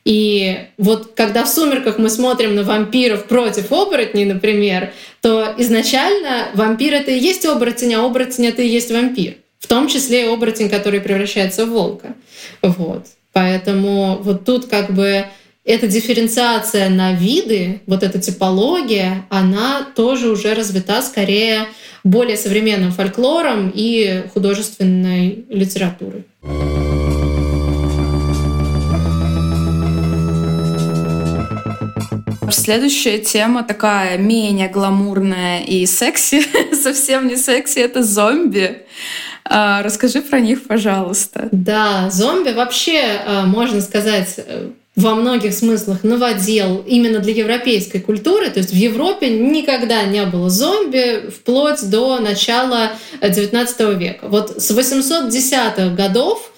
[0.08, 6.94] и вот когда в «Сумерках» мы смотрим на вампиров против оборотней, например, то изначально вампир—
[6.96, 9.36] это и есть оборотень, а оборотень— это и есть вампир.
[9.60, 12.16] В том числе и оборотень, который превращается в волка.
[12.62, 13.08] Вот.
[13.34, 15.26] Поэтому вот тут как бы
[15.66, 21.68] эта дифференциация на виды, вот эта типология, она тоже уже развита скорее
[22.06, 26.24] более современным фольклором и художественной литературой.
[32.52, 36.42] Следующая тема такая менее гламурная и секси,
[36.76, 38.84] совсем не секси, это зомби.
[39.46, 41.50] А, расскажи про них, пожалуйста.
[41.52, 48.50] Да, зомби вообще, а, можно сказать, э, во многих смыслах новодел именно для европейской культуры.
[48.50, 54.28] То есть в Европе никогда не было зомби вплоть до начала XIX века.
[54.28, 56.52] Вот с 810-х годов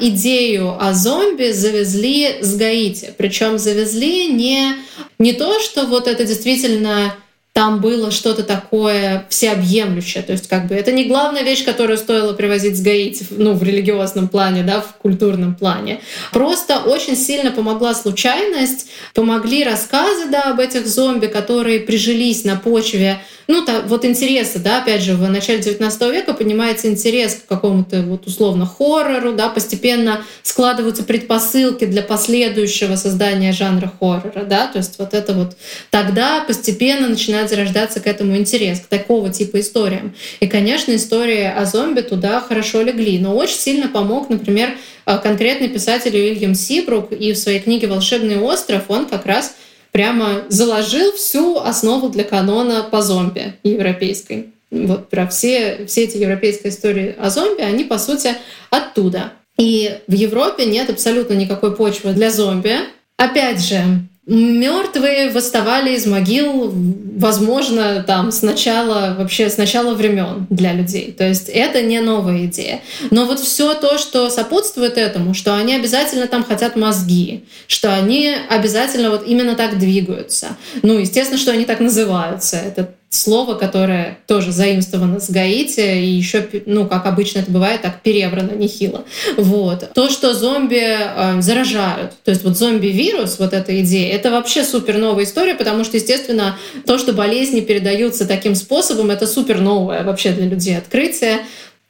[0.00, 3.14] идею о зомби завезли с Гаити.
[3.16, 4.76] Причем завезли не,
[5.18, 7.14] не то, что вот это действительно
[7.52, 10.22] там было что-то такое всеобъемлющее.
[10.22, 13.62] То есть как бы это не главная вещь, которую стоило привозить с Гаити, ну, в
[13.62, 16.00] религиозном плане, да, в культурном плане.
[16.32, 23.20] Просто очень сильно помогла случайность, помогли рассказы, да, об этих зомби, которые прижились на почве
[23.48, 28.02] ну, так, вот интереса, да, опять же, в начале 19 века поднимается интерес к какому-то
[28.02, 34.98] вот условно хоррору, да, постепенно складываются предпосылки для последующего создания жанра хоррора, да, то есть
[34.98, 35.56] вот это вот
[35.90, 40.14] тогда постепенно начинает зарождаться к этому интерес, к такого типа историям.
[40.40, 46.14] И, конечно, истории о зомби туда хорошо легли, но очень сильно помог, например, конкретный писатель
[46.14, 49.54] Уильям Сибрук, и в своей книге «Волшебный остров» он как раз
[49.90, 54.46] прямо заложил всю основу для канона по зомби европейской.
[54.70, 58.34] Вот про все, все эти европейские истории о зомби, они, по сути,
[58.70, 59.32] оттуда.
[59.58, 62.76] И в Европе нет абсолютно никакой почвы для зомби.
[63.18, 63.82] Опять же,
[64.24, 71.10] Мертвые восставали из могил, возможно, там с начала, вообще с начала времен для людей.
[71.10, 72.82] То есть это не новая идея.
[73.10, 78.32] Но вот все то, что сопутствует этому, что они обязательно там хотят мозги, что они
[78.48, 80.56] обязательно вот именно так двигаются.
[80.82, 82.58] Ну, естественно, что они так называются.
[82.58, 88.00] Это слово, которое тоже заимствовано с Гаити, и еще, ну, как обычно это бывает, так
[88.00, 89.04] перебрано нехило.
[89.36, 89.92] Вот.
[89.92, 94.96] То, что зомби э, заражают, то есть вот зомби-вирус, вот эта идея, это вообще супер
[94.96, 96.56] новая история, потому что, естественно,
[96.86, 101.40] то, что болезни передаются таким способом, это супер новое вообще для людей открытие.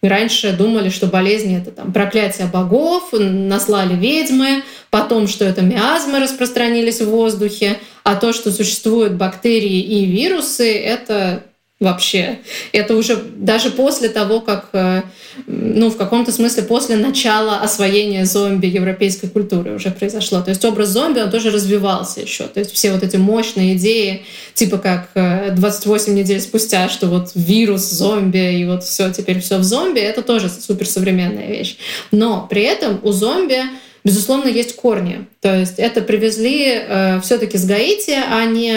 [0.03, 7.01] Раньше думали, что болезни— это там проклятие богов, наслали ведьмы, потом, что это миазмы распространились
[7.01, 11.45] в воздухе, а то, что существуют бактерии и вирусы, это
[11.83, 12.39] вообще.
[12.73, 15.03] Это уже даже после того, как, э,
[15.47, 20.41] ну, в каком-то смысле после начала освоения зомби европейской культуры уже произошло.
[20.41, 22.45] То есть образ зомби, он тоже развивался еще.
[22.45, 24.23] То есть все вот эти мощные идеи,
[24.55, 25.11] типа как
[25.55, 30.01] 28 э, недель спустя, что вот вирус зомби, и вот все, теперь все в зомби,
[30.01, 31.77] это тоже суперсовременная вещь.
[32.13, 33.63] Но при этом у зомби
[34.05, 35.27] безусловно, есть корни.
[35.41, 38.75] То есть это привезли э, все-таки с Гаити, а не,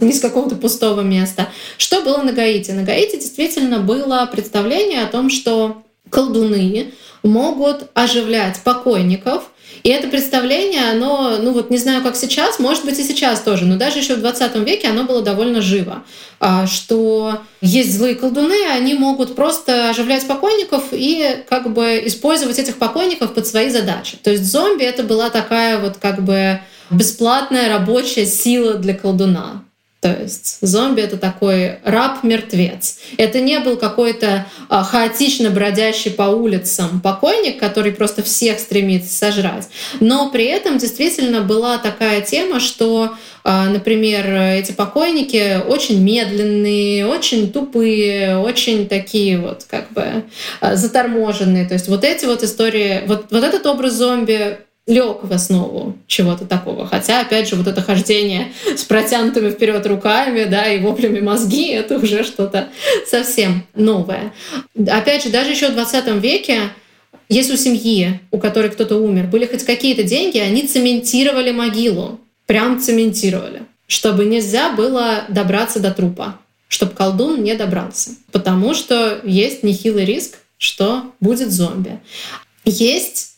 [0.00, 1.48] не с какого-то пустого места.
[1.78, 2.72] Что было на Гаити?
[2.72, 9.50] На Гаити действительно было представление о том, что колдуны могут оживлять покойников,
[9.82, 13.66] и это представление, оно, ну вот не знаю, как сейчас, может быть и сейчас тоже,
[13.66, 16.04] но даже еще в 20 веке оно было довольно живо,
[16.40, 22.76] а, что есть злые колдуны, они могут просто оживлять покойников и как бы использовать этих
[22.76, 24.16] покойников под свои задачи.
[24.22, 26.60] То есть зомби это была такая вот как бы
[26.90, 29.63] бесплатная рабочая сила для колдуна.
[30.04, 32.98] То есть зомби— это такой раб-мертвец.
[33.16, 39.66] Это не был какой-то а, хаотично бродящий по улицам покойник, который просто всех стремится сожрать.
[40.00, 47.50] Но при этом действительно была такая тема, что, а, например, эти покойники очень медленные, очень
[47.50, 50.24] тупые, очень такие вот как бы
[50.60, 51.66] а, заторможенные.
[51.66, 56.44] То есть вот эти вот истории, вот, вот этот образ зомби лег в основу чего-то
[56.44, 56.86] такого.
[56.86, 61.96] Хотя, опять же, вот это хождение с протянутыми вперед руками, да, и воплями мозги, это
[61.96, 62.68] уже что-то
[63.06, 64.32] совсем новое.
[64.86, 66.70] Опять же, даже еще в 20 веке
[67.28, 72.20] если у семьи, у которой кто-то умер, были хоть какие-то деньги, они цементировали могилу.
[72.46, 73.62] Прям цементировали.
[73.86, 76.38] Чтобы нельзя было добраться до трупа.
[76.68, 78.10] Чтобы колдун не добрался.
[78.30, 82.00] Потому что есть нехилый риск, что будет зомби.
[82.64, 83.33] Есть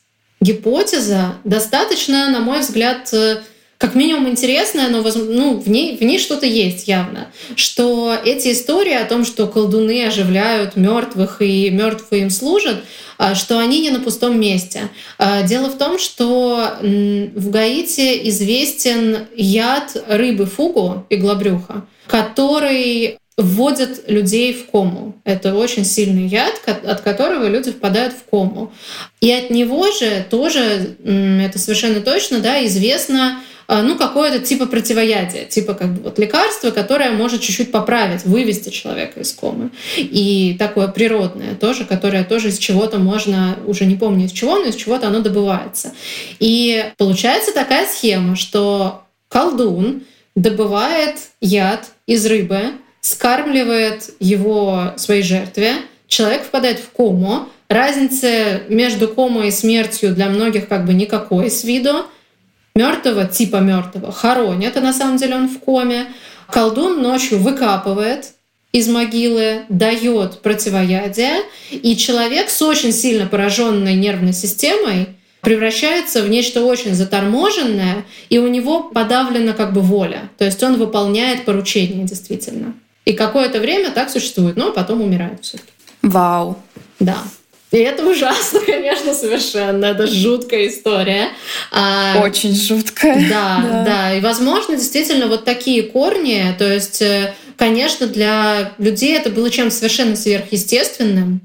[0.47, 3.43] гипотеза достаточно, на мой взгляд, э,
[3.79, 7.29] как минимум интересная, но ну, в ней, в ней что-то есть явно.
[7.57, 12.85] Что эти истории о том, что колдуны оживляют мертвых и мертвые им служат,
[13.19, 14.89] а, что они не на пустом месте.
[15.19, 24.55] А, дело в том, что в Гаити известен яд рыбы фугу, иглобрюха, который вводят людей
[24.55, 25.15] в кому.
[25.25, 28.73] Это очень сильный яд, от которого люди впадают в кому.
[29.21, 35.45] И от него же тоже, это совершенно точно, да, известно а, ну, какое-то типа противоядия,
[35.45, 39.71] типа как бы вот лекарство, которое может чуть-чуть поправить, вывести человека из комы.
[39.97, 44.67] И такое природное тоже, которое тоже из чего-то можно, уже не помню из чего, но
[44.67, 45.93] из чего-то оно добывается.
[46.39, 50.05] И получается такая схема, что колдун
[50.37, 52.73] добывает яд из рыбы,
[53.07, 55.75] скармливает его своей жертве,
[56.09, 61.63] человек впадает в кому, разницы между комой и смертью для многих как бы никакой с
[61.63, 62.07] виду,
[62.75, 66.07] мертвого типа мертвого хоронят, а на самом деле он в коме.
[66.51, 68.33] Колдун ночью выкапывает
[68.73, 75.11] из могилы, дает противоядие, и человек с очень сильно пораженной нервной системой
[75.43, 80.29] превращается в нечто очень заторможенное, и у него подавлена как бы воля.
[80.39, 82.75] То есть он выполняет поручение действительно.
[83.07, 85.71] И какое-то время так существует, но потом умирает все-таки.
[86.03, 86.59] Вау.
[87.01, 87.19] Да.
[87.71, 89.87] И это ужасно, конечно, совершенно.
[89.87, 91.29] Это жуткая история.
[91.71, 93.29] А, Очень жуткая.
[93.29, 94.15] Да, да, да.
[94.15, 99.75] И, возможно, действительно, вот такие корни, то есть, э, конечно, для людей это было чем-то
[99.75, 101.41] совершенно сверхъестественным.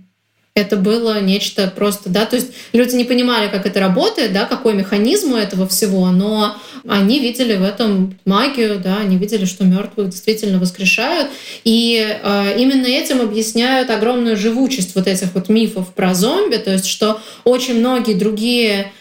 [0.54, 4.74] Это было нечто просто, да, то есть люди не понимали, как это работает, да, какой
[4.74, 10.10] механизм у этого всего, но они видели в этом магию, да, они видели, что мертвых
[10.10, 11.30] действительно воскрешают,
[11.64, 16.88] и э, именно этим объясняют огромную живучесть вот этих вот мифов про зомби, то есть
[16.88, 18.92] что очень многие другие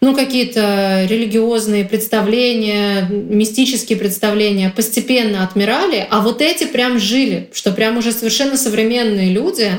[0.00, 7.98] ну, какие-то религиозные представления, мистические представления постепенно отмирали, а вот эти прям жили, что прям
[7.98, 9.70] уже совершенно современные люди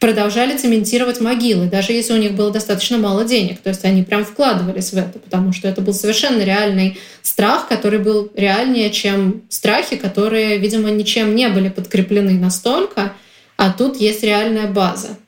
[0.00, 3.60] продолжали цементировать могилы, даже если у них было достаточно мало денег.
[3.60, 7.98] То есть они прям вкладывались в это, потому что это был совершенно реальный страх, который
[7.98, 13.12] был реальнее, чем страхи, которые, видимо, ничем не были подкреплены настолько,
[13.58, 15.18] а тут есть реальная база.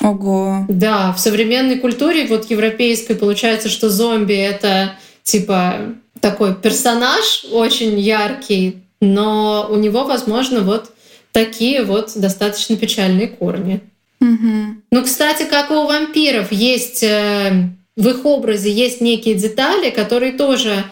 [0.00, 0.66] Ого.
[0.68, 8.82] Да, в современной культуре, вот европейской, получается, что зомби— это типа такой персонаж очень яркий,
[9.00, 10.90] но у него, возможно, вот
[11.30, 13.80] такие вот достаточно печальные корни.
[14.32, 14.82] Угу.
[14.90, 20.32] Ну, кстати, как и у вампиров, есть э, в их образе есть некие детали, которые
[20.32, 20.84] тоже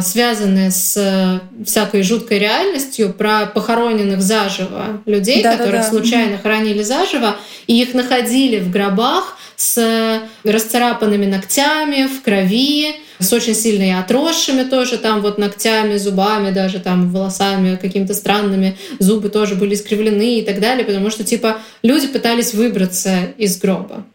[0.00, 5.90] связанные с э, всякой жуткой реальностью, про похороненных заживо людей, да, которых да, да.
[5.90, 13.54] случайно хоронили заживо, и их находили в гробах с расцарапанными ногтями, в крови, с очень
[13.54, 19.74] сильно отросшими тоже там вот ногтями, зубами, даже там волосами какими-то странными, зубы тоже были
[19.74, 24.06] искривлены и так далее, потому что типа люди пытались выбраться из гроба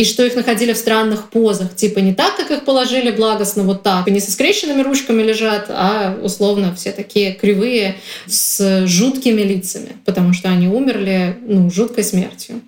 [0.00, 3.82] и что их находили в странных позах, типа не так, как их положили благостно вот
[3.82, 7.96] так, не со скрещенными ручками лежат, а условно все такие кривые
[8.26, 12.62] с жуткими лицами, потому что они умерли ну, жуткой смертью,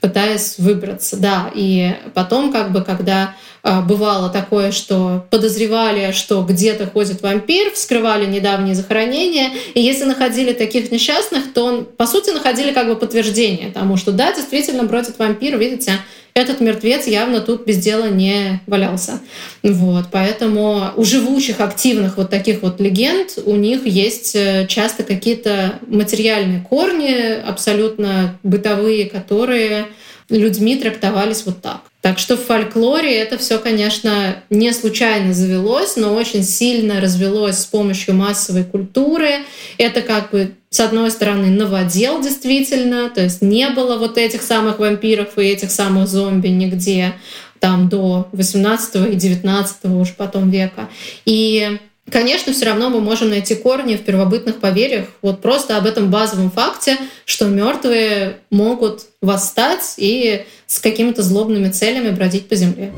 [0.00, 1.16] пытаясь выбраться.
[1.16, 3.34] Да, и потом как бы, когда
[3.82, 10.90] бывало такое, что подозревали, что где-то ходит вампир, вскрывали недавние захоронения, и если находили таких
[10.90, 15.98] несчастных, то, по сути, находили как бы подтверждение тому, что да, действительно бродит вампир, видите,
[16.36, 19.20] этот мертвец явно тут без дела не валялся.
[19.62, 25.78] Вот, поэтому у живущих, активных вот таких вот легенд у них есть э, часто какие-то
[25.86, 29.86] материальные корни, абсолютно бытовые, которые
[30.28, 31.82] людьми трактовались вот так.
[32.00, 37.66] Так что в фольклоре это все, конечно, не случайно завелось, но очень сильно развелось с
[37.66, 39.44] помощью массовой культуры.
[39.76, 44.78] Это как бы с одной стороны, новодел действительно, то есть не было вот этих самых
[44.78, 47.14] вампиров и этих самых зомби нигде
[47.60, 50.88] там до 18 и 19 уж потом века.
[51.24, 51.78] И
[52.10, 56.52] Конечно, все равно мы можем найти корни в первобытных поверьях, вот просто об этом базовом
[56.52, 62.92] факте, что мертвые могут восстать и с какими-то злобными целями бродить по земле.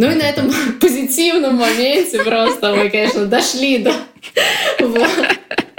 [0.00, 3.92] Ну и на этом позитивном моменте просто мы, конечно, дошли до...
[4.80, 5.08] Вот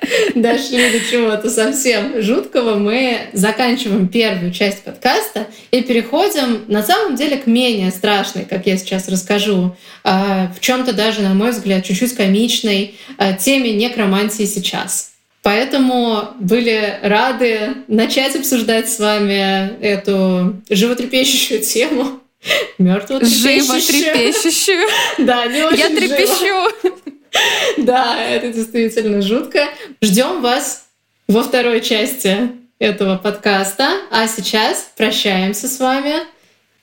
[0.35, 7.37] дошли до чего-то совсем жуткого, мы заканчиваем первую часть подкаста и переходим на самом деле
[7.37, 12.15] к менее страшной, как я сейчас расскажу, а, в чем-то даже, на мой взгляд, чуть-чуть
[12.15, 15.11] комичной а, теме некромантии сейчас.
[15.41, 22.19] Поэтому были рады начать обсуждать с вами эту животрепещущую тему.
[22.77, 24.85] Мертвую Животрепещущую.
[25.17, 26.93] Да, не очень Я трепещу.
[27.77, 29.69] Да, это действительно жутко.
[30.01, 30.85] Ждем вас
[31.27, 33.89] во второй части этого подкаста.
[34.11, 36.15] А сейчас прощаемся с вами.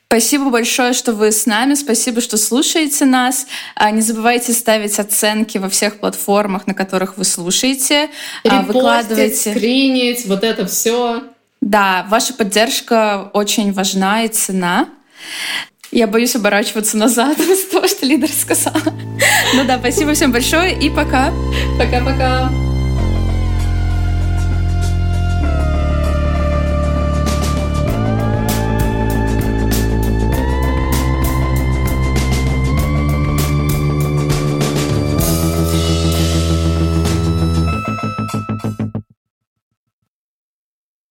[0.09, 1.74] Спасибо большое, что вы с нами.
[1.74, 3.47] Спасибо, что слушаете нас.
[3.74, 8.09] А, не забывайте ставить оценки во всех платформах, на которых вы слушаете.
[8.44, 9.51] А, Репостить, Выкладывайте.
[9.51, 11.24] скринить, вот это все.
[11.61, 14.88] Да, ваша поддержка очень важна и цена.
[15.93, 18.95] Я боюсь оборачиваться назад с того, что лидер сказала.
[19.55, 21.32] Ну да, спасибо всем большое и пока.
[21.78, 22.51] Пока-пока.